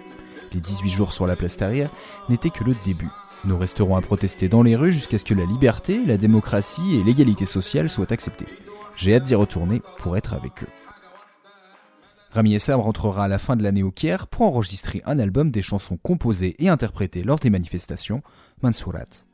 Les 0.53 0.60
18 0.60 0.89
jours 0.91 1.12
sur 1.12 1.25
la 1.25 1.36
place 1.36 1.58
Tahrir 1.58 1.89
n'étaient 2.29 2.51
que 2.51 2.63
le 2.63 2.75
début. 2.86 3.10
Nous 3.46 3.58
resterons 3.58 3.96
à 3.96 4.01
protester 4.01 4.48
dans 4.48 4.62
les 4.62 4.75
rues 4.75 4.93
jusqu'à 4.93 5.17
ce 5.17 5.25
que 5.25 5.34
la 5.34 5.46
liberté, 5.46 6.01
la 6.05 6.17
démocratie 6.17 6.96
et 6.98 7.03
l'égalité 7.03 7.48
sociale 7.48 7.89
soient 7.89 8.13
acceptées. 8.13 8.46
J'ai 8.96 9.15
hâte 9.15 9.24
d'y 9.24 9.36
retourner 9.36 9.81
pour 9.98 10.17
être 10.17 10.34
avec 10.34 10.63
eux. 10.63 10.67
Rami 12.31 12.55
Essam 12.55 12.79
rentrera 12.79 13.25
à 13.25 13.27
la 13.27 13.39
fin 13.39 13.55
de 13.55 13.63
l'année 13.63 13.84
au 13.84 13.91
Caire 13.91 14.27
pour 14.27 14.46
enregistrer 14.46 15.01
un 15.05 15.20
album 15.20 15.51
des 15.51 15.62
chansons 15.62 15.98
composées 15.98 16.55
et 16.60 16.70
interprétées 16.70 17.24
lors 17.24 17.39
des 17.39 17.50
manifestations, 17.50 18.22
Mansourat. 18.62 19.25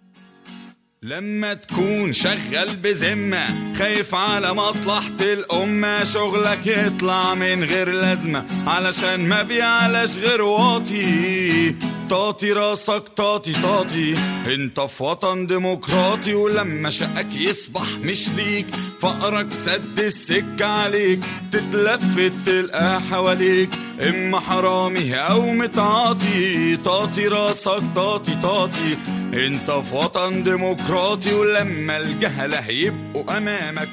لما 1.04 1.54
تكون 1.54 2.14
شغال 2.14 2.76
بذمة 2.84 3.74
خايف 3.76 4.16
على 4.16 4.54
مصلحة 4.54 5.22
الأمة 5.22 6.04
شغلك 6.04 6.68
يطلع 6.68 7.36
من 7.36 7.64
غير 7.64 7.90
لازمة 7.90 8.46
علشان 8.68 9.30
ما 9.30 9.44
بيعلاش 9.44 10.18
غير 10.18 10.42
واطي 10.42 11.76
طاطي 12.11 12.53
راسك 12.53 13.09
طاطي 13.17 13.53
طاطي. 13.53 14.15
انت 14.55 14.81
في 14.81 15.03
وطن 15.03 15.47
ديمقراطي 15.47 16.35
ولما 16.35 16.91
شقك 16.91 17.35
يصبح 17.35 17.87
مش 18.03 18.29
ليك. 18.29 18.67
فقرك 19.01 19.53
سد 19.53 19.99
السكة 19.99 20.67
عليك 20.67 21.21
تتلفت 21.53 22.33
تلقى 22.47 23.01
حواليك. 23.01 23.71
إما 24.01 24.41
حرامي 24.41 25.15
أو 25.15 25.51
متعاطي. 25.51 26.77
طاطي 26.77 27.29
راسك 27.29 27.83
طاطي 27.95 28.35
طاطي. 28.43 28.97
انت 29.35 29.71
في 29.71 29.95
وطن 29.95 30.43
ديمقراطي 30.43 31.35
ولما 31.35 31.97
الجهلة 31.97 32.59
هيبقوا 32.59 33.39
أمامك. 33.39 33.89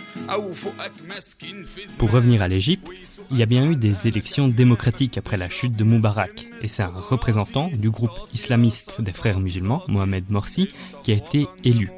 Pour 1.97 2.11
revenir 2.11 2.41
à 2.41 2.47
l'Égypte, 2.47 2.87
il 3.31 3.37
y 3.37 3.43
a 3.43 3.45
bien 3.45 3.65
eu 3.65 3.75
des 3.75 4.07
élections 4.07 4.47
démocratiques 4.47 5.17
après 5.17 5.37
la 5.37 5.49
chute 5.49 5.75
de 5.75 5.83
Moubarak, 5.83 6.47
et 6.61 6.67
c'est 6.67 6.83
un 6.83 6.93
représentant 6.95 7.69
du 7.73 7.89
groupe 7.89 8.11
islamiste 8.33 9.01
des 9.01 9.13
frères 9.13 9.39
musulmans, 9.39 9.83
Mohamed 9.87 10.29
Morsi, 10.29 10.69
qui 11.03 11.11
a 11.11 11.15
été 11.15 11.47
élu. 11.63 11.89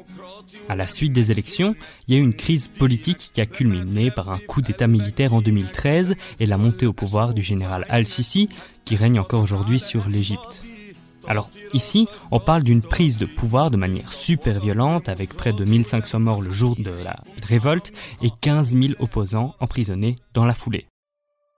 À 0.68 0.76
la 0.76 0.86
suite 0.86 1.12
des 1.12 1.30
élections, 1.30 1.74
il 2.06 2.14
y 2.14 2.16
a 2.16 2.20
eu 2.20 2.24
une 2.24 2.34
crise 2.34 2.68
politique 2.68 3.30
qui 3.32 3.40
a 3.40 3.46
culminé 3.46 4.10
par 4.10 4.30
un 4.30 4.38
coup 4.38 4.62
d'État 4.62 4.86
militaire 4.86 5.34
en 5.34 5.40
2013 5.40 6.14
et 6.40 6.46
la 6.46 6.58
montée 6.58 6.86
au 6.86 6.92
pouvoir 6.92 7.34
du 7.34 7.42
général 7.42 7.86
al-Sisi, 7.88 8.48
qui 8.84 8.96
règne 8.96 9.20
encore 9.20 9.42
aujourd'hui 9.42 9.78
sur 9.78 10.08
l'Égypte. 10.08 10.62
Alors 11.28 11.50
ici, 11.72 12.08
on 12.30 12.40
parle 12.40 12.62
d'une 12.62 12.82
prise 12.82 13.18
de 13.18 13.26
pouvoir 13.26 13.70
de 13.70 13.76
manière 13.76 14.12
super 14.12 14.60
violente, 14.60 15.08
avec 15.08 15.34
près 15.34 15.52
de 15.52 15.64
1500 15.64 16.20
morts 16.20 16.42
le 16.42 16.52
jour 16.52 16.76
de 16.76 16.90
la 17.04 17.16
révolte 17.46 17.92
et 18.22 18.30
15 18.40 18.74
000 18.74 18.86
opposants 18.98 19.54
emprisonnés 19.60 20.16
dans 20.34 20.44
la 20.44 20.54
foulée. 20.54 20.86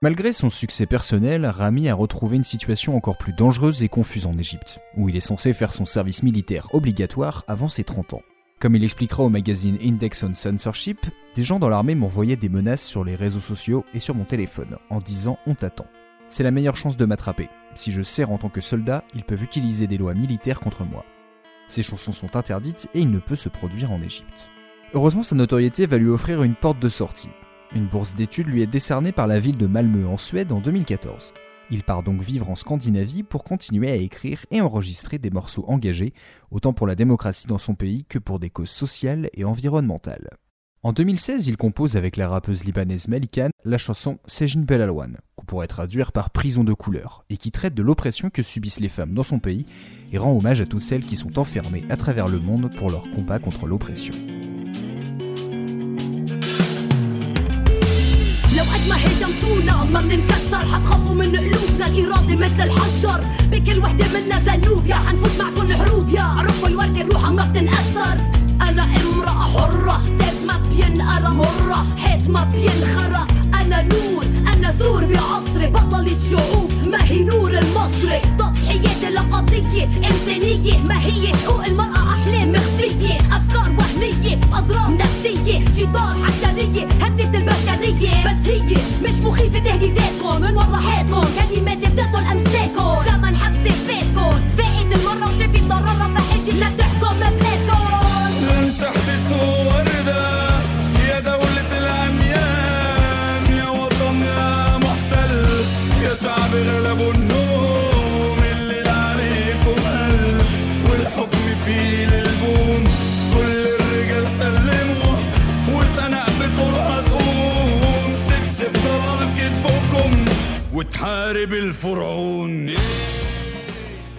Malgré 0.01 0.33
son 0.33 0.49
succès 0.49 0.85
personnel, 0.85 1.45
Rami 1.45 1.89
a 1.89 1.95
retrouvé 1.95 2.35
une 2.35 2.43
situation 2.43 2.95
encore 2.95 3.17
plus 3.17 3.33
dangereuse 3.33 3.81
et 3.81 3.89
confuse 3.89 4.27
en 4.27 4.37
Égypte, 4.37 4.79
où 4.97 5.09
il 5.09 5.15
est 5.15 5.21
censé 5.21 5.53
faire 5.53 5.73
son 5.73 5.85
service 5.85 6.21
militaire 6.21 6.67
obligatoire 6.73 7.43
avant 7.47 7.69
ses 7.69 7.83
30 7.83 8.13
ans. 8.13 8.21
Comme 8.59 8.75
il 8.75 8.83
expliquera 8.83 9.23
au 9.23 9.29
magazine 9.29 9.77
Index 9.81 10.23
on 10.23 10.33
Censorship, 10.33 10.99
des 11.33 11.43
gens 11.43 11.59
dans 11.59 11.69
l'armée 11.69 11.95
m'envoyaient 11.95 12.35
des 12.35 12.49
menaces 12.49 12.83
sur 12.83 13.03
les 13.03 13.15
réseaux 13.15 13.39
sociaux 13.39 13.83
et 13.93 13.99
sur 13.99 14.15
mon 14.15 14.25
téléphone, 14.25 14.77
en 14.89 14.99
disant 14.99 15.37
on 15.47 15.55
t'attend. 15.55 15.87
C'est 16.27 16.43
la 16.43 16.51
meilleure 16.51 16.77
chance 16.77 16.97
de 16.97 17.05
m'attraper. 17.05 17.49
Si 17.75 17.91
je 17.91 18.01
sers 18.01 18.31
en 18.31 18.37
tant 18.37 18.49
que 18.49 18.61
soldat, 18.61 19.03
ils 19.13 19.23
peuvent 19.23 19.43
utiliser 19.43 19.87
des 19.87 19.97
lois 19.97 20.13
militaires 20.13 20.59
contre 20.59 20.83
moi. 20.83 21.05
Ces 21.67 21.83
chansons 21.83 22.11
sont 22.11 22.35
interdites 22.35 22.89
et 22.93 22.99
il 22.99 23.11
ne 23.11 23.19
peut 23.19 23.35
se 23.35 23.49
produire 23.49 23.91
en 23.91 24.01
Égypte. 24.01 24.49
Heureusement, 24.93 25.23
sa 25.23 25.35
notoriété 25.35 25.85
va 25.85 25.97
lui 25.97 26.09
offrir 26.09 26.43
une 26.43 26.55
porte 26.55 26.79
de 26.79 26.89
sortie. 26.89 27.31
Une 27.73 27.87
bourse 27.87 28.15
d'études 28.15 28.47
lui 28.47 28.61
est 28.61 28.67
décernée 28.67 29.11
par 29.11 29.27
la 29.27 29.39
ville 29.39 29.57
de 29.57 29.67
Malmö 29.67 30.07
en 30.07 30.17
Suède 30.17 30.51
en 30.51 30.59
2014. 30.59 31.33
Il 31.71 31.83
part 31.83 32.03
donc 32.03 32.21
vivre 32.21 32.49
en 32.49 32.55
Scandinavie 32.55 33.23
pour 33.23 33.43
continuer 33.43 33.91
à 33.91 33.95
écrire 33.95 34.45
et 34.51 34.61
enregistrer 34.61 35.17
des 35.17 35.31
morceaux 35.31 35.65
engagés, 35.67 36.13
autant 36.51 36.73
pour 36.73 36.85
la 36.85 36.95
démocratie 36.95 37.47
dans 37.47 37.57
son 37.57 37.73
pays 37.73 38.05
que 38.05 38.19
pour 38.19 38.39
des 38.39 38.51
causes 38.51 38.69
sociales 38.69 39.29
et 39.33 39.43
environnementales. 39.43 40.29
En 40.84 40.92
2016, 40.92 41.46
il 41.46 41.58
compose 41.58 41.96
avec 41.96 42.16
la 42.16 42.28
rappeuse 42.28 42.64
libanaise 42.64 43.06
Malikan 43.06 43.50
la 43.66 43.76
chanson 43.76 44.18
Sejin 44.24 44.60
Belalwan, 44.60 45.18
qu'on 45.36 45.44
pourrait 45.44 45.66
traduire 45.66 46.10
par 46.10 46.30
prison 46.30 46.64
de 46.64 46.72
couleur, 46.72 47.24
et 47.28 47.36
qui 47.36 47.50
traite 47.50 47.74
de 47.74 47.82
l'oppression 47.82 48.30
que 48.30 48.42
subissent 48.42 48.80
les 48.80 48.88
femmes 48.88 49.12
dans 49.12 49.22
son 49.22 49.40
pays 49.40 49.66
et 50.10 50.16
rend 50.16 50.32
hommage 50.32 50.62
à 50.62 50.66
toutes 50.66 50.80
celles 50.80 51.04
qui 51.04 51.16
sont 51.16 51.38
enfermées 51.38 51.84
à 51.90 51.98
travers 51.98 52.28
le 52.28 52.38
monde 52.38 52.74
pour 52.74 52.90
leur 52.90 53.10
combat 53.10 53.38
contre 53.38 53.66
l'oppression. 53.66 54.14
لو 58.56 58.64
قد 58.64 58.88
ما 58.88 58.96
هاجمتونا 58.96 59.84
ما 59.84 60.00
بننكسر 60.00 60.58
حتخافوا 60.58 61.14
من 61.14 61.36
قلوبنا 61.36 61.86
الإرادة 61.86 62.36
مثل 62.36 62.62
الحجر 62.62 63.24
بكل 63.52 63.78
وحدة 63.78 64.04
منا 64.14 64.40
زنوب 64.40 64.86
يا 64.86 64.94
حنفوت 64.94 65.30
معكم 65.38 65.70
الحروب 65.70 66.08
يا 66.08 66.22
عرفوا 66.22 66.68
الوردة 66.68 67.02
روحها 67.02 67.30
ما 67.30 67.50
بتنأثر 67.50 68.20
أنا 68.68 68.82
امرأة 68.82 69.42
حرة 69.42 70.02
كتاب 70.18 70.23
ما 70.23 70.23
بينقرا 70.75 71.29
مرة 71.29 71.85
حيط 71.97 72.29
ما 72.29 72.43
بينخرى. 72.43 73.27
أنا 73.61 73.81
نور 73.81 74.23
أنا 74.53 74.71
ثور 74.71 75.05
بعصري 75.05 75.67
بطلة 75.67 76.17
شعوب 76.31 76.71
ما 76.91 77.03
هي 77.03 77.23
نور 77.23 77.49
المصري 77.57 78.19
تضحياتي 78.39 79.09
لقضية 79.13 79.85
إنسانية 79.85 80.77
ما 80.83 80.99
هي 81.01 81.33
حقوق 81.35 81.65
المرأة؟ 81.65 82.13
أحلام 82.13 82.51
مخفية 82.51 83.17
أفكار 83.37 83.71
وهمية 83.77 84.39
أضرار 84.53 84.97
نفسية. 84.97 85.59
جدار 85.59 86.15
حشرية 86.25 86.87
هدت 87.01 87.35
البشرية. 87.35 88.23
بس 88.25 88.47
هي 88.47 88.77
مش 89.03 89.19
مخيفة 89.23 89.59
تهديداتكم 89.59 90.41
من 90.41 90.57
ورا 90.57 90.77
حيطكم 90.77 91.25
كلمات 91.49 91.77
بتقتل 91.77 92.25
أمساكم 92.31 93.05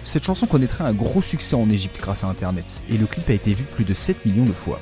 Cette 0.03 0.23
chanson 0.23 0.47
connaîtra 0.47 0.87
un 0.87 0.93
gros 0.93 1.21
succès 1.21 1.55
en 1.55 1.69
Égypte 1.69 1.99
grâce 1.99 2.23
à 2.23 2.27
Internet, 2.27 2.81
et 2.89 2.97
le 2.97 3.05
clip 3.05 3.29
a 3.29 3.33
été 3.33 3.53
vu 3.53 3.65
plus 3.65 3.83
de 3.83 3.93
7 3.93 4.25
millions 4.25 4.45
de 4.45 4.53
fois. 4.53 4.79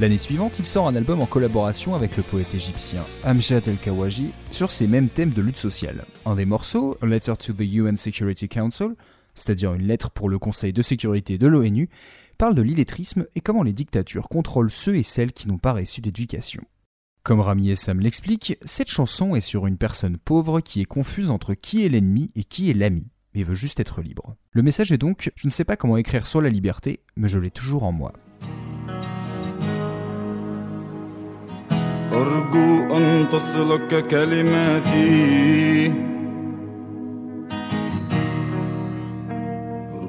L'année 0.00 0.18
suivante, 0.18 0.58
il 0.58 0.64
sort 0.64 0.88
un 0.88 0.96
album 0.96 1.20
en 1.20 1.26
collaboration 1.26 1.94
avec 1.94 2.16
le 2.16 2.24
poète 2.24 2.52
égyptien 2.52 3.04
Amjad 3.22 3.68
El-Kawaji 3.68 4.32
sur 4.50 4.72
ces 4.72 4.88
mêmes 4.88 5.08
thèmes 5.08 5.30
de 5.30 5.42
lutte 5.42 5.56
sociale. 5.56 6.04
Un 6.26 6.34
des 6.34 6.44
morceaux, 6.44 6.96
A 7.00 7.06
Letter 7.06 7.34
to 7.38 7.52
the 7.52 7.60
UN 7.60 7.96
Security 7.96 8.48
Council, 8.48 8.96
c'est-à-dire 9.34 9.74
une 9.74 9.86
lettre 9.86 10.10
pour 10.10 10.28
le 10.28 10.40
Conseil 10.40 10.72
de 10.72 10.82
sécurité 10.82 11.38
de 11.38 11.46
l'ONU, 11.46 11.88
parle 12.36 12.56
de 12.56 12.62
l'illettrisme 12.62 13.26
et 13.36 13.40
comment 13.40 13.62
les 13.62 13.72
dictatures 13.72 14.28
contrôlent 14.28 14.72
ceux 14.72 14.96
et 14.96 15.04
celles 15.04 15.32
qui 15.32 15.46
n'ont 15.46 15.58
pas 15.58 15.74
reçu 15.74 16.00
d'éducation. 16.00 16.64
Comme 17.23 17.41
Rami 17.41 17.69
Essam 17.69 17.99
l'explique, 17.99 18.57
cette 18.63 18.89
chanson 18.89 19.35
est 19.35 19.41
sur 19.41 19.67
une 19.67 19.77
personne 19.77 20.17
pauvre 20.17 20.61
qui 20.61 20.81
est 20.81 20.85
confuse 20.85 21.29
entre 21.29 21.53
qui 21.53 21.85
est 21.85 21.89
l'ennemi 21.89 22.31
et 22.35 22.43
qui 22.43 22.71
est 22.71 22.73
l'ami, 22.73 23.07
mais 23.35 23.43
veut 23.43 23.55
juste 23.55 23.79
être 23.79 24.01
libre. 24.01 24.35
Le 24.51 24.63
message 24.63 24.91
est 24.91 24.97
donc, 24.97 25.31
je 25.35 25.47
ne 25.47 25.51
sais 25.51 25.65
pas 25.65 25.75
comment 25.75 25.97
écrire 25.97 26.25
sur 26.25 26.41
la 26.41 26.49
liberté, 26.49 27.01
mais 27.15 27.27
je 27.27 27.37
l'ai 27.39 27.51
toujours 27.51 27.83
en 27.83 27.91
moi. 27.91 28.13
أرجو 32.11 32.97
أن 32.97 33.29
تصلك 33.29 34.07
كلماتي 34.07 35.87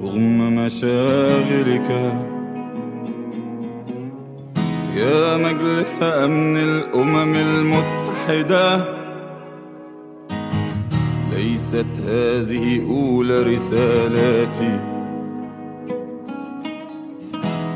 رغم 0.01 0.55
مشاغلك 0.55 2.13
يا 4.95 5.37
مجلس 5.37 6.03
أمن 6.03 6.57
الأمم 6.57 7.35
المتحدة 7.35 8.85
ليست 11.31 11.93
هذه 12.07 12.81
أولى 12.89 13.43
رسالاتي 13.43 14.79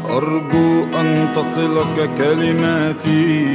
أرجو 0.10 0.84
أن 0.84 1.34
تصلك 1.36 2.10
كلماتي 2.18 3.46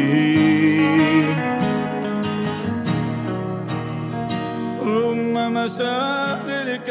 رغم 4.82 5.52
مشاغلك 5.54 6.90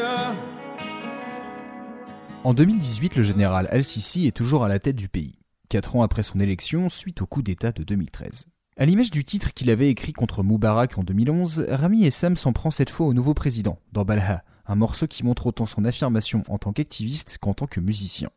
En 2.46 2.54
2018, 2.54 3.18
le 3.18 3.24
général 3.24 3.68
Al-Sisi 3.70 4.26
est 4.26 4.32
toujours 4.32 4.64
à 4.64 4.70
la 4.70 4.80
tête 4.80 4.96
du 4.96 5.10
pays, 5.10 5.36
4 5.75 5.97
ans 5.97 6.03
après 6.03 6.23
son 6.23 6.39
élection 6.39 6.89
suite 6.89 7.21
au 7.21 7.27
coup 7.27 7.43
d'État 7.43 7.73
de 7.73 7.83
2013. 7.83 8.47
À 8.77 8.87
l'image 8.87 9.11
du 9.11 9.25
titre 9.25 9.53
qu'il 9.53 9.71
avait 9.71 9.91
écrit 9.91 10.13
contre 10.13 10.45
Moubarak 10.45 10.97
en 10.99 11.03
2011, 11.03 11.67
Rami 11.69 12.05
Essam 12.05 12.37
s'en 12.37 12.53
prend 12.53 12.71
cette 12.71 12.91
fois 12.91 13.07
au 13.07 13.13
nouveau 13.13 13.35
président, 13.35 13.81
dans 13.91 14.05
Balha, 14.05 14.45
un 14.67 14.77
morceau 14.77 15.09
qui 15.09 15.25
montre 15.25 15.49
autant 15.49 15.67
son 15.67 15.85
affirmation 15.85 16.45
en 16.49 16.59
tant 16.59 16.73
qu'activiste 16.73 17.39
qu'en 17.41 17.55
tant 17.55 17.67
que 17.67 17.81
musicien. 17.81 18.31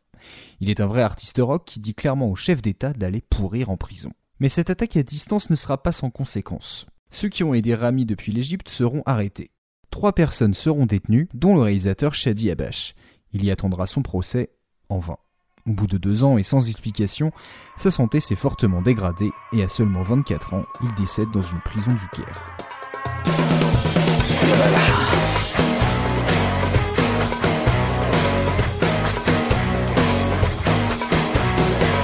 Il 0.58 0.68
est 0.68 0.80
un 0.80 0.88
vrai 0.88 1.02
artiste 1.02 1.38
rock 1.40 1.64
qui 1.64 1.78
dit 1.78 1.94
clairement 1.94 2.28
au 2.28 2.34
chef 2.34 2.60
d'État 2.60 2.92
d'aller 2.92 3.20
pourrir 3.20 3.70
en 3.70 3.76
prison. 3.76 4.10
Mais 4.40 4.48
cette 4.48 4.70
attaque 4.70 4.96
à 4.96 5.04
distance 5.04 5.48
ne 5.48 5.54
sera 5.54 5.80
pas 5.80 5.92
sans 5.92 6.10
conséquences. 6.10 6.86
Ceux 7.08 7.28
qui 7.28 7.44
ont 7.44 7.54
aidé 7.54 7.72
Rami 7.76 8.04
depuis 8.04 8.32
l'Égypte 8.32 8.68
seront 8.68 9.04
arrêtés. 9.06 9.52
Trois 9.90 10.12
personnes 10.12 10.54
seront 10.54 10.86
détenues, 10.86 11.28
dont 11.34 11.54
le 11.54 11.60
réalisateur 11.60 12.16
Shadi 12.16 12.50
Abash. 12.50 12.96
Il 13.32 13.44
y 13.44 13.52
attendra 13.52 13.86
son 13.86 14.02
procès 14.02 14.50
en 14.88 14.98
vain. 14.98 15.18
Au 15.67 15.71
bout 15.71 15.87
de 15.87 15.97
deux 15.97 16.23
ans 16.25 16.37
et 16.37 16.43
sans 16.43 16.67
explication, 16.67 17.31
sa 17.77 17.89
santé 17.89 18.19
s'est 18.19 18.35
fortement 18.35 18.81
dégradée 18.81 19.31
et 19.53 19.63
à 19.63 19.67
seulement 19.69 20.01
24 20.01 20.53
ans, 20.55 20.65
il 20.83 20.91
décède 20.95 21.31
dans 21.31 21.41
une 21.41 21.61
prison 21.61 21.93
du 21.93 22.07
Caire. 22.09 22.57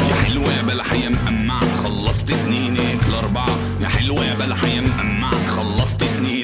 يا 0.09 0.15
حلوة 0.15 0.53
يا 0.53 0.61
بلح 0.61 0.93
يا 0.93 1.09
مقمع 1.09 1.59
خلصت 1.83 2.33
سنينك 2.33 2.99
الأربعة 3.09 3.49
يا 3.81 3.87
حلوة 3.87 4.25
يا 4.25 4.35
بلح 4.35 4.63
يا 4.63 4.81
مقمع 4.81 5.31
خلصت 5.31 6.03
سنينك 6.03 6.42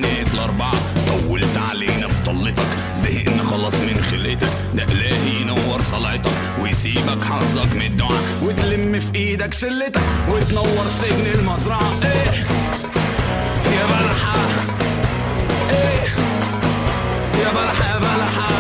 ويسيبك 6.81 7.23
حظك 7.23 7.75
من 7.75 7.83
الدعاء 7.83 8.23
وتلم 8.43 9.01
في 9.01 9.15
إيدك 9.15 9.55
شلتك 9.55 10.01
وتنور 10.31 10.87
سجن 11.01 11.27
المزرعة. 11.35 11.93
إيه؟ 12.03 12.33
يا 13.73 13.87
بلحة. 13.87 14.39
إيه؟ 15.71 16.03
يا 17.43 17.51
بلحة 17.55 17.95
يا 17.95 17.99
بلحة. 17.99 18.51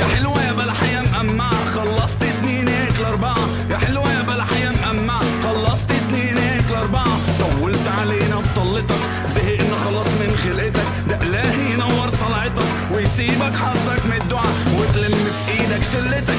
يا 0.00 0.16
حلوة 0.16 0.42
يا 0.42 0.52
بلحة 0.52 0.86
يا 0.86 1.02
مقمعة 1.02 1.64
خلصت 1.70 2.24
سنينك 2.40 2.94
الأربعة 3.00 3.38
يا 3.70 3.76
حلوة 3.76 4.12
يا 4.12 4.22
بلحة 4.22 4.56
يا 4.56 4.70
مقمعة 4.70 5.22
خلصت 5.42 5.92
سنينك 6.08 6.64
الأربعة 6.70 7.18
طولت 7.40 7.88
علينا 7.98 8.36
بطلتك. 8.36 9.00
زهقنا 9.34 9.76
خلاص 9.84 10.06
من 10.06 10.36
خلقتك. 10.44 10.86
ده 11.08 11.16
إلهي 11.22 11.72
ينور 11.72 12.10
صلعتك. 12.10 12.68
ويسيبك 12.94 13.54
حظك 13.54 14.06
من 14.06 14.18
الدعاء 14.22 14.52
وتلم 14.78 15.30
في 15.46 15.52
إيدك 15.52 15.84
شلتك. 15.84 16.38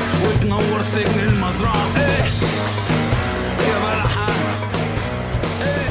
وتنور 0.59 0.83
سجن 0.83 1.21
المزرعة 1.29 1.87
إيه 1.97 2.25
يا 3.69 3.79
بلحة 3.85 4.27
إيه 5.63 5.91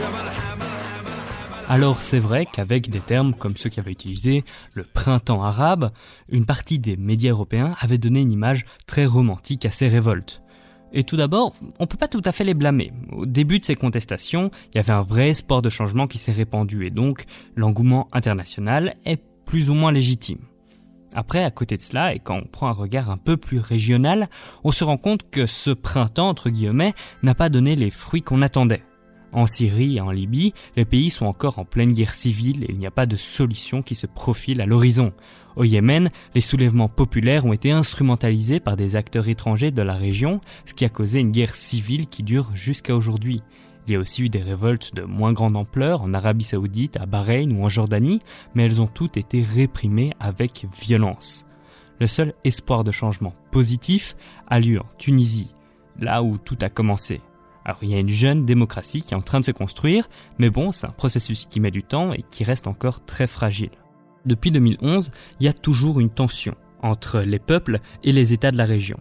يا 0.00 0.08
بلحة 0.10 0.50
يا 0.50 0.56
بلحة 0.56 0.96
يا 0.96 1.02
بلحة 1.02 1.68
Alors 1.68 2.02
c'est 2.02 2.18
vrai 2.18 2.46
qu'avec 2.46 2.90
des 2.90 3.00
termes 3.00 3.34
comme 3.34 3.56
ceux 3.56 3.68
qui 3.70 3.78
avaient 3.78 3.92
utilisé 3.92 4.44
le 4.74 4.84
printemps 4.84 5.42
arabe, 5.42 5.90
une 6.28 6.44
partie 6.44 6.78
des 6.78 6.96
médias 6.96 7.30
européens 7.30 7.76
avait 7.80 7.98
donné 7.98 8.20
une 8.20 8.32
image 8.32 8.64
très 8.86 9.06
romantique 9.06 9.64
à 9.66 9.70
ces 9.70 9.88
révoltes. 9.88 10.42
Et 10.92 11.04
tout 11.04 11.16
d'abord, 11.16 11.54
on 11.78 11.86
peut 11.86 11.98
pas 11.98 12.08
tout 12.08 12.22
à 12.24 12.32
fait 12.32 12.44
les 12.44 12.54
blâmer. 12.54 12.92
Au 13.12 13.26
début 13.26 13.58
de 13.58 13.64
ces 13.64 13.74
contestations, 13.74 14.50
il 14.72 14.76
y 14.76 14.80
avait 14.80 14.92
un 14.94 15.02
vrai 15.02 15.28
espoir 15.28 15.60
de 15.62 15.68
changement 15.68 16.06
qui 16.06 16.16
s'est 16.18 16.32
répandu 16.32 16.86
et 16.86 16.90
donc 16.90 17.24
l'engouement 17.54 18.08
international 18.12 18.96
est 19.04 19.20
plus 19.44 19.68
ou 19.70 19.74
moins 19.74 19.92
légitime. 19.92 20.38
Après, 21.15 21.43
à 21.43 21.51
côté 21.51 21.77
de 21.77 21.81
cela, 21.81 22.13
et 22.13 22.19
quand 22.19 22.37
on 22.37 22.47
prend 22.47 22.67
un 22.67 22.73
regard 22.73 23.09
un 23.09 23.17
peu 23.17 23.37
plus 23.37 23.59
régional, 23.59 24.29
on 24.63 24.71
se 24.71 24.83
rend 24.83 24.97
compte 24.97 25.29
que 25.29 25.45
ce 25.45 25.71
printemps, 25.71 26.29
entre 26.29 26.49
guillemets, 26.49 26.93
n'a 27.21 27.35
pas 27.35 27.49
donné 27.49 27.75
les 27.75 27.91
fruits 27.91 28.23
qu'on 28.23 28.41
attendait. 28.41 28.83
En 29.31 29.47
Syrie 29.47 29.97
et 29.97 30.01
en 30.01 30.11
Libye, 30.11 30.53
les 30.75 30.85
pays 30.85 31.09
sont 31.09 31.25
encore 31.25 31.57
en 31.57 31.65
pleine 31.65 31.91
guerre 31.91 32.13
civile 32.13 32.63
et 32.63 32.67
il 32.69 32.77
n'y 32.77 32.85
a 32.85 32.91
pas 32.91 33.07
de 33.07 33.17
solution 33.17 33.81
qui 33.81 33.95
se 33.95 34.05
profile 34.05 34.61
à 34.61 34.67
l'horizon. 34.67 35.11
Au 35.55 35.63
Yémen, 35.63 36.11
les 36.35 36.41
soulèvements 36.41 36.89
populaires 36.89 37.45
ont 37.45 37.53
été 37.53 37.71
instrumentalisés 37.71 38.59
par 38.59 38.75
des 38.75 38.95
acteurs 38.95 39.27
étrangers 39.27 39.71
de 39.71 39.81
la 39.81 39.95
région, 39.95 40.39
ce 40.65 40.73
qui 40.73 40.85
a 40.85 40.89
causé 40.89 41.19
une 41.19 41.31
guerre 41.31 41.55
civile 41.55 42.07
qui 42.07 42.23
dure 42.23 42.51
jusqu'à 42.55 42.95
aujourd'hui. 42.95 43.41
Il 43.85 43.93
y 43.93 43.95
a 43.95 43.99
aussi 43.99 44.23
eu 44.23 44.29
des 44.29 44.41
révoltes 44.41 44.95
de 44.95 45.03
moins 45.03 45.33
grande 45.33 45.57
ampleur 45.57 46.03
en 46.03 46.13
Arabie 46.13 46.45
Saoudite, 46.45 46.97
à 46.97 47.05
Bahreïn 47.05 47.51
ou 47.53 47.65
en 47.65 47.69
Jordanie, 47.69 48.21
mais 48.55 48.63
elles 48.63 48.81
ont 48.81 48.87
toutes 48.87 49.17
été 49.17 49.43
réprimées 49.43 50.13
avec 50.19 50.65
violence. 50.79 51.45
Le 51.99 52.07
seul 52.07 52.33
espoir 52.43 52.83
de 52.83 52.91
changement 52.91 53.33
positif 53.51 54.15
a 54.47 54.59
lieu 54.59 54.79
en 54.79 54.87
Tunisie, 54.97 55.53
là 55.99 56.23
où 56.23 56.37
tout 56.37 56.57
a 56.61 56.69
commencé. 56.69 57.21
Alors 57.65 57.79
il 57.81 57.89
y 57.89 57.93
a 57.93 57.99
une 57.99 58.09
jeune 58.09 58.45
démocratie 58.45 59.01
qui 59.01 59.13
est 59.13 59.17
en 59.17 59.21
train 59.21 59.39
de 59.39 59.45
se 59.45 59.51
construire, 59.51 60.09
mais 60.37 60.49
bon, 60.49 60.71
c'est 60.71 60.87
un 60.87 60.91
processus 60.91 61.45
qui 61.45 61.59
met 61.59 61.71
du 61.71 61.83
temps 61.83 62.13
et 62.13 62.23
qui 62.23 62.43
reste 62.43 62.67
encore 62.67 63.05
très 63.05 63.27
fragile. 63.27 63.71
Depuis 64.25 64.51
2011, 64.51 65.11
il 65.39 65.45
y 65.45 65.49
a 65.49 65.53
toujours 65.53 65.99
une 65.99 66.09
tension 66.09 66.55
entre 66.81 67.19
les 67.19 67.39
peuples 67.39 67.79
et 68.03 68.11
les 68.11 68.33
États 68.33 68.51
de 68.51 68.57
la 68.57 68.65
région. 68.65 68.99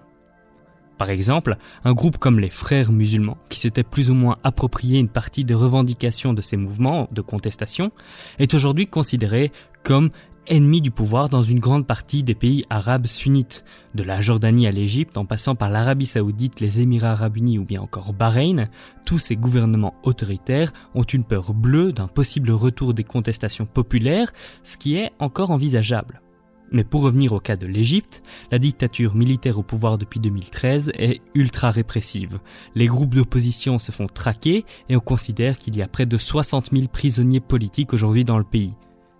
Par 1.02 1.10
exemple, 1.10 1.56
un 1.82 1.94
groupe 1.94 2.16
comme 2.16 2.38
les 2.38 2.48
frères 2.48 2.92
musulmans, 2.92 3.36
qui 3.48 3.58
s'était 3.58 3.82
plus 3.82 4.08
ou 4.12 4.14
moins 4.14 4.36
approprié 4.44 5.00
une 5.00 5.08
partie 5.08 5.44
des 5.44 5.52
revendications 5.52 6.32
de 6.32 6.40
ces 6.42 6.56
mouvements 6.56 7.08
de 7.10 7.20
contestation, 7.20 7.90
est 8.38 8.54
aujourd'hui 8.54 8.86
considéré 8.86 9.50
comme 9.82 10.10
ennemi 10.46 10.80
du 10.80 10.92
pouvoir 10.92 11.28
dans 11.28 11.42
une 11.42 11.58
grande 11.58 11.88
partie 11.88 12.22
des 12.22 12.36
pays 12.36 12.64
arabes 12.70 13.08
sunnites, 13.08 13.64
de 13.96 14.04
la 14.04 14.20
Jordanie 14.20 14.68
à 14.68 14.70
l'Égypte 14.70 15.18
en 15.18 15.24
passant 15.24 15.56
par 15.56 15.70
l'Arabie 15.70 16.06
saoudite, 16.06 16.60
les 16.60 16.78
Émirats 16.78 17.14
arabes 17.14 17.38
unis 17.38 17.58
ou 17.58 17.64
bien 17.64 17.82
encore 17.82 18.12
Bahreïn, 18.12 18.68
tous 19.04 19.18
ces 19.18 19.34
gouvernements 19.34 19.96
autoritaires 20.04 20.72
ont 20.94 21.02
une 21.02 21.24
peur 21.24 21.52
bleue 21.52 21.92
d'un 21.92 22.06
possible 22.06 22.52
retour 22.52 22.94
des 22.94 23.02
contestations 23.02 23.66
populaires, 23.66 24.32
ce 24.62 24.76
qui 24.76 24.94
est 24.94 25.10
encore 25.18 25.50
envisageable. 25.50 26.22
Mais 26.72 26.84
pour 26.84 27.02
revenir 27.02 27.32
au 27.32 27.40
cas 27.40 27.56
de 27.56 27.66
l'Égypte, 27.66 28.22
la 28.50 28.58
dictature 28.58 29.14
militaire 29.14 29.58
au 29.58 29.62
pouvoir 29.62 29.98
depuis 29.98 30.20
2013 30.20 30.92
est 30.94 31.20
ultra 31.34 31.70
répressive. 31.70 32.40
Les 32.74 32.86
groupes 32.86 33.14
d'opposition 33.14 33.78
se 33.78 33.92
font 33.92 34.06
traquer 34.06 34.64
et 34.88 34.96
on 34.96 35.00
considère 35.00 35.58
qu'il 35.58 35.76
y 35.76 35.82
a 35.82 35.88
près 35.88 36.06
de 36.06 36.16
60 36.16 36.70
000 36.72 36.88
prisonniers 36.88 37.40
politiques 37.40 37.92
aujourd'hui 37.92 38.24
dans 38.24 38.38
le 38.38 38.44
pays. 38.44 38.74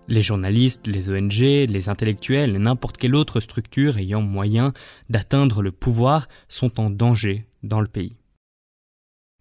Les 0.09 0.23
journalistes, 0.23 0.87
les 0.87 1.11
ONG, 1.11 1.39
les 1.39 1.89
intellectuels 1.89 2.57
et 2.57 2.59
n'importe 2.59 2.97
quelle 2.97 3.15
autre 3.15 3.41
structure 3.41 3.99
ayant 3.99 4.23
moyen 4.23 4.73
d'atteindre 5.11 5.63
le 5.63 5.73
pouvoir 5.73 6.29
sont 6.49 6.81
en 6.81 6.91
danger 6.91 7.47
dans 7.63 7.81
le 7.81 7.87
pays. 7.87 8.17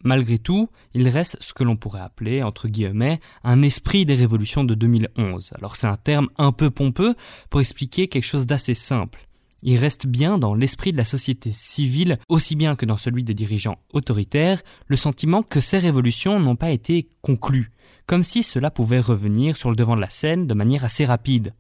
Malgré 0.04 0.38
tout, 0.38 0.70
il 0.94 1.08
reste 1.08 1.38
ce 1.42 1.54
que 1.54 1.64
l'on 1.64 1.76
pourrait 1.76 2.02
appeler, 2.02 2.42
entre 2.42 2.68
guillemets, 2.68 3.20
un 3.44 3.62
esprit 3.62 4.06
des 4.06 4.16
révolutions 4.16 4.64
de 4.64 4.74
2011. 4.74 5.54
Alors 5.58 5.76
c'est 5.76 5.88
un 5.88 5.98
terme 5.98 6.30
un 6.38 6.52
peu 6.52 6.72
pompeux 6.72 7.16
pour 7.50 7.62
expliquer 7.62 8.08
quelque 8.08 8.24
chose 8.24 8.48
d'assez 8.48 8.74
simple. 8.74 9.28
Il 9.64 9.78
reste 9.78 10.08
bien 10.08 10.40
dans 10.40 10.56
l'esprit 10.56 10.92
de 10.92 10.98
la 10.98 11.04
société 11.04 11.52
civile, 11.52 12.18
aussi 12.30 12.56
bien 12.56 12.76
que 12.76 12.88
dans 12.88 12.98
celui 12.98 13.24
des 13.24 13.36
dirigeants 13.36 13.78
autoritaires, 13.94 14.62
le 14.88 14.96
sentiment 14.96 15.44
que 15.44 15.60
ces 15.60 15.78
révolutions 15.78 16.40
n'ont 16.40 16.56
pas 16.56 16.72
été 16.72 17.08
conclues, 17.22 17.72
comme 18.08 18.24
si 18.24 18.42
cela 18.42 18.72
pouvait 18.72 19.00
revenir 19.00 19.56
sur 19.56 19.70
le 19.70 19.76
devant 19.76 19.96
de 19.96 20.02
la 20.02 20.10
scène 20.10 20.48
de 20.48 20.54
manière 20.56 20.84
assez 20.84 21.06
rapide. 21.06 21.54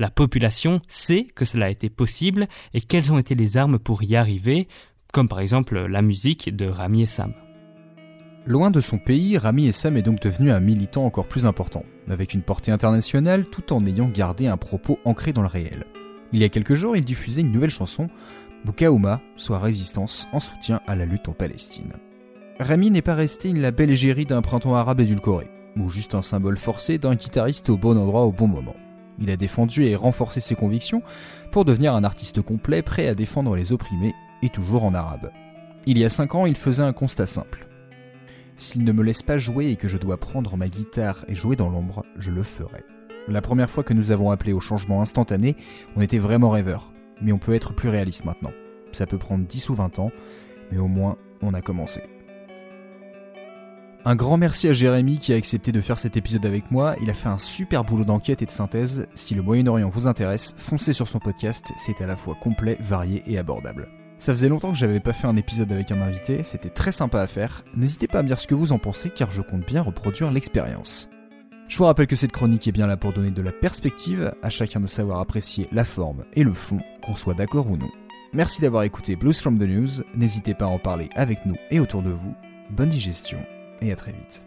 La 0.00 0.10
population 0.10 0.80
sait 0.88 1.28
que 1.32 1.44
cela 1.44 1.66
a 1.66 1.70
été 1.70 1.90
possible 1.90 2.48
et 2.72 2.80
quelles 2.80 3.12
ont 3.12 3.18
été 3.18 3.36
les 3.36 3.56
armes 3.56 3.78
pour 3.78 4.02
y 4.02 4.16
arriver, 4.16 4.66
comme 5.12 5.28
par 5.28 5.38
exemple 5.38 5.78
la 5.78 6.02
musique 6.02 6.54
de 6.54 6.66
Rami 6.66 7.02
et 7.02 7.06
Sam. 7.06 7.34
Loin 8.46 8.70
de 8.70 8.82
son 8.82 8.98
pays, 8.98 9.38
Rami 9.38 9.68
Essam 9.68 9.96
est 9.96 10.02
donc 10.02 10.20
devenu 10.20 10.50
un 10.50 10.60
militant 10.60 11.06
encore 11.06 11.24
plus 11.24 11.46
important, 11.46 11.82
avec 12.10 12.34
une 12.34 12.42
portée 12.42 12.70
internationale 12.70 13.44
tout 13.44 13.72
en 13.72 13.86
ayant 13.86 14.06
gardé 14.06 14.46
un 14.48 14.58
propos 14.58 14.98
ancré 15.06 15.32
dans 15.32 15.40
le 15.40 15.48
réel. 15.48 15.86
Il 16.30 16.40
y 16.40 16.44
a 16.44 16.50
quelques 16.50 16.74
jours, 16.74 16.94
il 16.94 17.06
diffusait 17.06 17.40
une 17.40 17.52
nouvelle 17.52 17.70
chanson, 17.70 18.08
Bukaouma, 18.66 19.22
soit 19.36 19.58
résistance 19.58 20.26
en 20.34 20.40
soutien 20.40 20.82
à 20.86 20.94
la 20.94 21.06
lutte 21.06 21.30
en 21.30 21.32
Palestine. 21.32 21.94
Rami 22.60 22.90
n'est 22.90 23.00
pas 23.00 23.14
resté 23.14 23.48
une 23.48 23.62
la 23.62 23.70
belle 23.70 23.90
égérie 23.90 24.26
d'un 24.26 24.42
printemps 24.42 24.74
arabe 24.74 25.00
édulcoré, 25.00 25.48
ou 25.78 25.88
juste 25.88 26.14
un 26.14 26.22
symbole 26.22 26.58
forcé 26.58 26.98
d'un 26.98 27.14
guitariste 27.14 27.70
au 27.70 27.78
bon 27.78 27.96
endroit 27.96 28.26
au 28.26 28.32
bon 28.32 28.46
moment. 28.46 28.76
Il 29.18 29.30
a 29.30 29.38
défendu 29.38 29.84
et 29.84 29.96
renforcé 29.96 30.40
ses 30.40 30.54
convictions 30.54 31.00
pour 31.50 31.64
devenir 31.64 31.94
un 31.94 32.04
artiste 32.04 32.42
complet 32.42 32.82
prêt 32.82 33.08
à 33.08 33.14
défendre 33.14 33.56
les 33.56 33.72
opprimés, 33.72 34.12
et 34.42 34.50
toujours 34.50 34.84
en 34.84 34.92
arabe. 34.92 35.30
Il 35.86 35.96
y 35.96 36.04
a 36.04 36.10
5 36.10 36.34
ans, 36.34 36.44
il 36.44 36.56
faisait 36.56 36.82
un 36.82 36.92
constat 36.92 37.24
simple. 37.24 37.68
S'il 38.56 38.84
ne 38.84 38.92
me 38.92 39.02
laisse 39.02 39.22
pas 39.22 39.38
jouer 39.38 39.70
et 39.70 39.76
que 39.76 39.88
je 39.88 39.98
dois 39.98 40.16
prendre 40.16 40.56
ma 40.56 40.68
guitare 40.68 41.24
et 41.28 41.34
jouer 41.34 41.56
dans 41.56 41.68
l'ombre, 41.68 42.04
je 42.16 42.30
le 42.30 42.42
ferai. 42.42 42.84
La 43.26 43.40
première 43.40 43.70
fois 43.70 43.82
que 43.82 43.94
nous 43.94 44.10
avons 44.10 44.30
appelé 44.30 44.52
au 44.52 44.60
changement 44.60 45.00
instantané, 45.00 45.56
on 45.96 46.00
était 46.00 46.18
vraiment 46.18 46.50
rêveurs. 46.50 46.92
Mais 47.20 47.32
on 47.32 47.38
peut 47.38 47.54
être 47.54 47.74
plus 47.74 47.88
réaliste 47.88 48.24
maintenant. 48.24 48.52
Ça 48.92 49.06
peut 49.06 49.18
prendre 49.18 49.46
10 49.46 49.70
ou 49.70 49.74
20 49.74 49.98
ans, 49.98 50.10
mais 50.70 50.78
au 50.78 50.88
moins 50.88 51.16
on 51.42 51.54
a 51.54 51.62
commencé. 51.62 52.02
Un 54.04 54.16
grand 54.16 54.36
merci 54.36 54.68
à 54.68 54.74
Jérémy 54.74 55.18
qui 55.18 55.32
a 55.32 55.36
accepté 55.36 55.72
de 55.72 55.80
faire 55.80 55.98
cet 55.98 56.18
épisode 56.18 56.44
avec 56.44 56.70
moi. 56.70 56.94
Il 57.00 57.08
a 57.08 57.14
fait 57.14 57.30
un 57.30 57.38
super 57.38 57.84
boulot 57.84 58.04
d'enquête 58.04 58.42
et 58.42 58.46
de 58.46 58.50
synthèse. 58.50 59.08
Si 59.14 59.34
le 59.34 59.42
Moyen-Orient 59.42 59.88
vous 59.88 60.06
intéresse, 60.06 60.54
foncez 60.58 60.92
sur 60.92 61.08
son 61.08 61.20
podcast, 61.20 61.72
c'est 61.76 62.02
à 62.02 62.06
la 62.06 62.16
fois 62.16 62.36
complet, 62.38 62.76
varié 62.80 63.22
et 63.26 63.38
abordable. 63.38 63.88
Ça 64.18 64.32
faisait 64.32 64.48
longtemps 64.48 64.72
que 64.72 64.78
j'avais 64.78 65.00
pas 65.00 65.12
fait 65.12 65.26
un 65.26 65.36
épisode 65.36 65.72
avec 65.72 65.90
un 65.90 66.00
invité, 66.00 66.42
c'était 66.44 66.70
très 66.70 66.92
sympa 66.92 67.20
à 67.20 67.26
faire. 67.26 67.64
N'hésitez 67.76 68.06
pas 68.06 68.20
à 68.20 68.22
me 68.22 68.28
dire 68.28 68.38
ce 68.38 68.46
que 68.46 68.54
vous 68.54 68.72
en 68.72 68.78
pensez 68.78 69.10
car 69.10 69.30
je 69.30 69.42
compte 69.42 69.66
bien 69.66 69.82
reproduire 69.82 70.30
l'expérience. 70.30 71.08
Je 71.68 71.78
vous 71.78 71.84
rappelle 71.84 72.06
que 72.06 72.16
cette 72.16 72.32
chronique 72.32 72.68
est 72.68 72.72
bien 72.72 72.86
là 72.86 72.96
pour 72.96 73.12
donner 73.12 73.30
de 73.30 73.42
la 73.42 73.52
perspective, 73.52 74.34
à 74.42 74.50
chacun 74.50 74.80
de 74.80 74.86
savoir 74.86 75.20
apprécier 75.20 75.68
la 75.72 75.84
forme 75.84 76.24
et 76.34 76.44
le 76.44 76.52
fond, 76.52 76.78
qu'on 77.02 77.16
soit 77.16 77.34
d'accord 77.34 77.70
ou 77.70 77.76
non. 77.76 77.90
Merci 78.32 78.60
d'avoir 78.60 78.82
écouté 78.82 79.16
Blues 79.16 79.38
from 79.38 79.58
the 79.58 79.62
News, 79.62 80.02
n'hésitez 80.14 80.54
pas 80.54 80.66
à 80.66 80.68
en 80.68 80.78
parler 80.78 81.08
avec 81.14 81.46
nous 81.46 81.56
et 81.70 81.80
autour 81.80 82.02
de 82.02 82.10
vous. 82.10 82.34
Bonne 82.70 82.90
digestion 82.90 83.38
et 83.80 83.92
à 83.92 83.96
très 83.96 84.12
vite. 84.12 84.44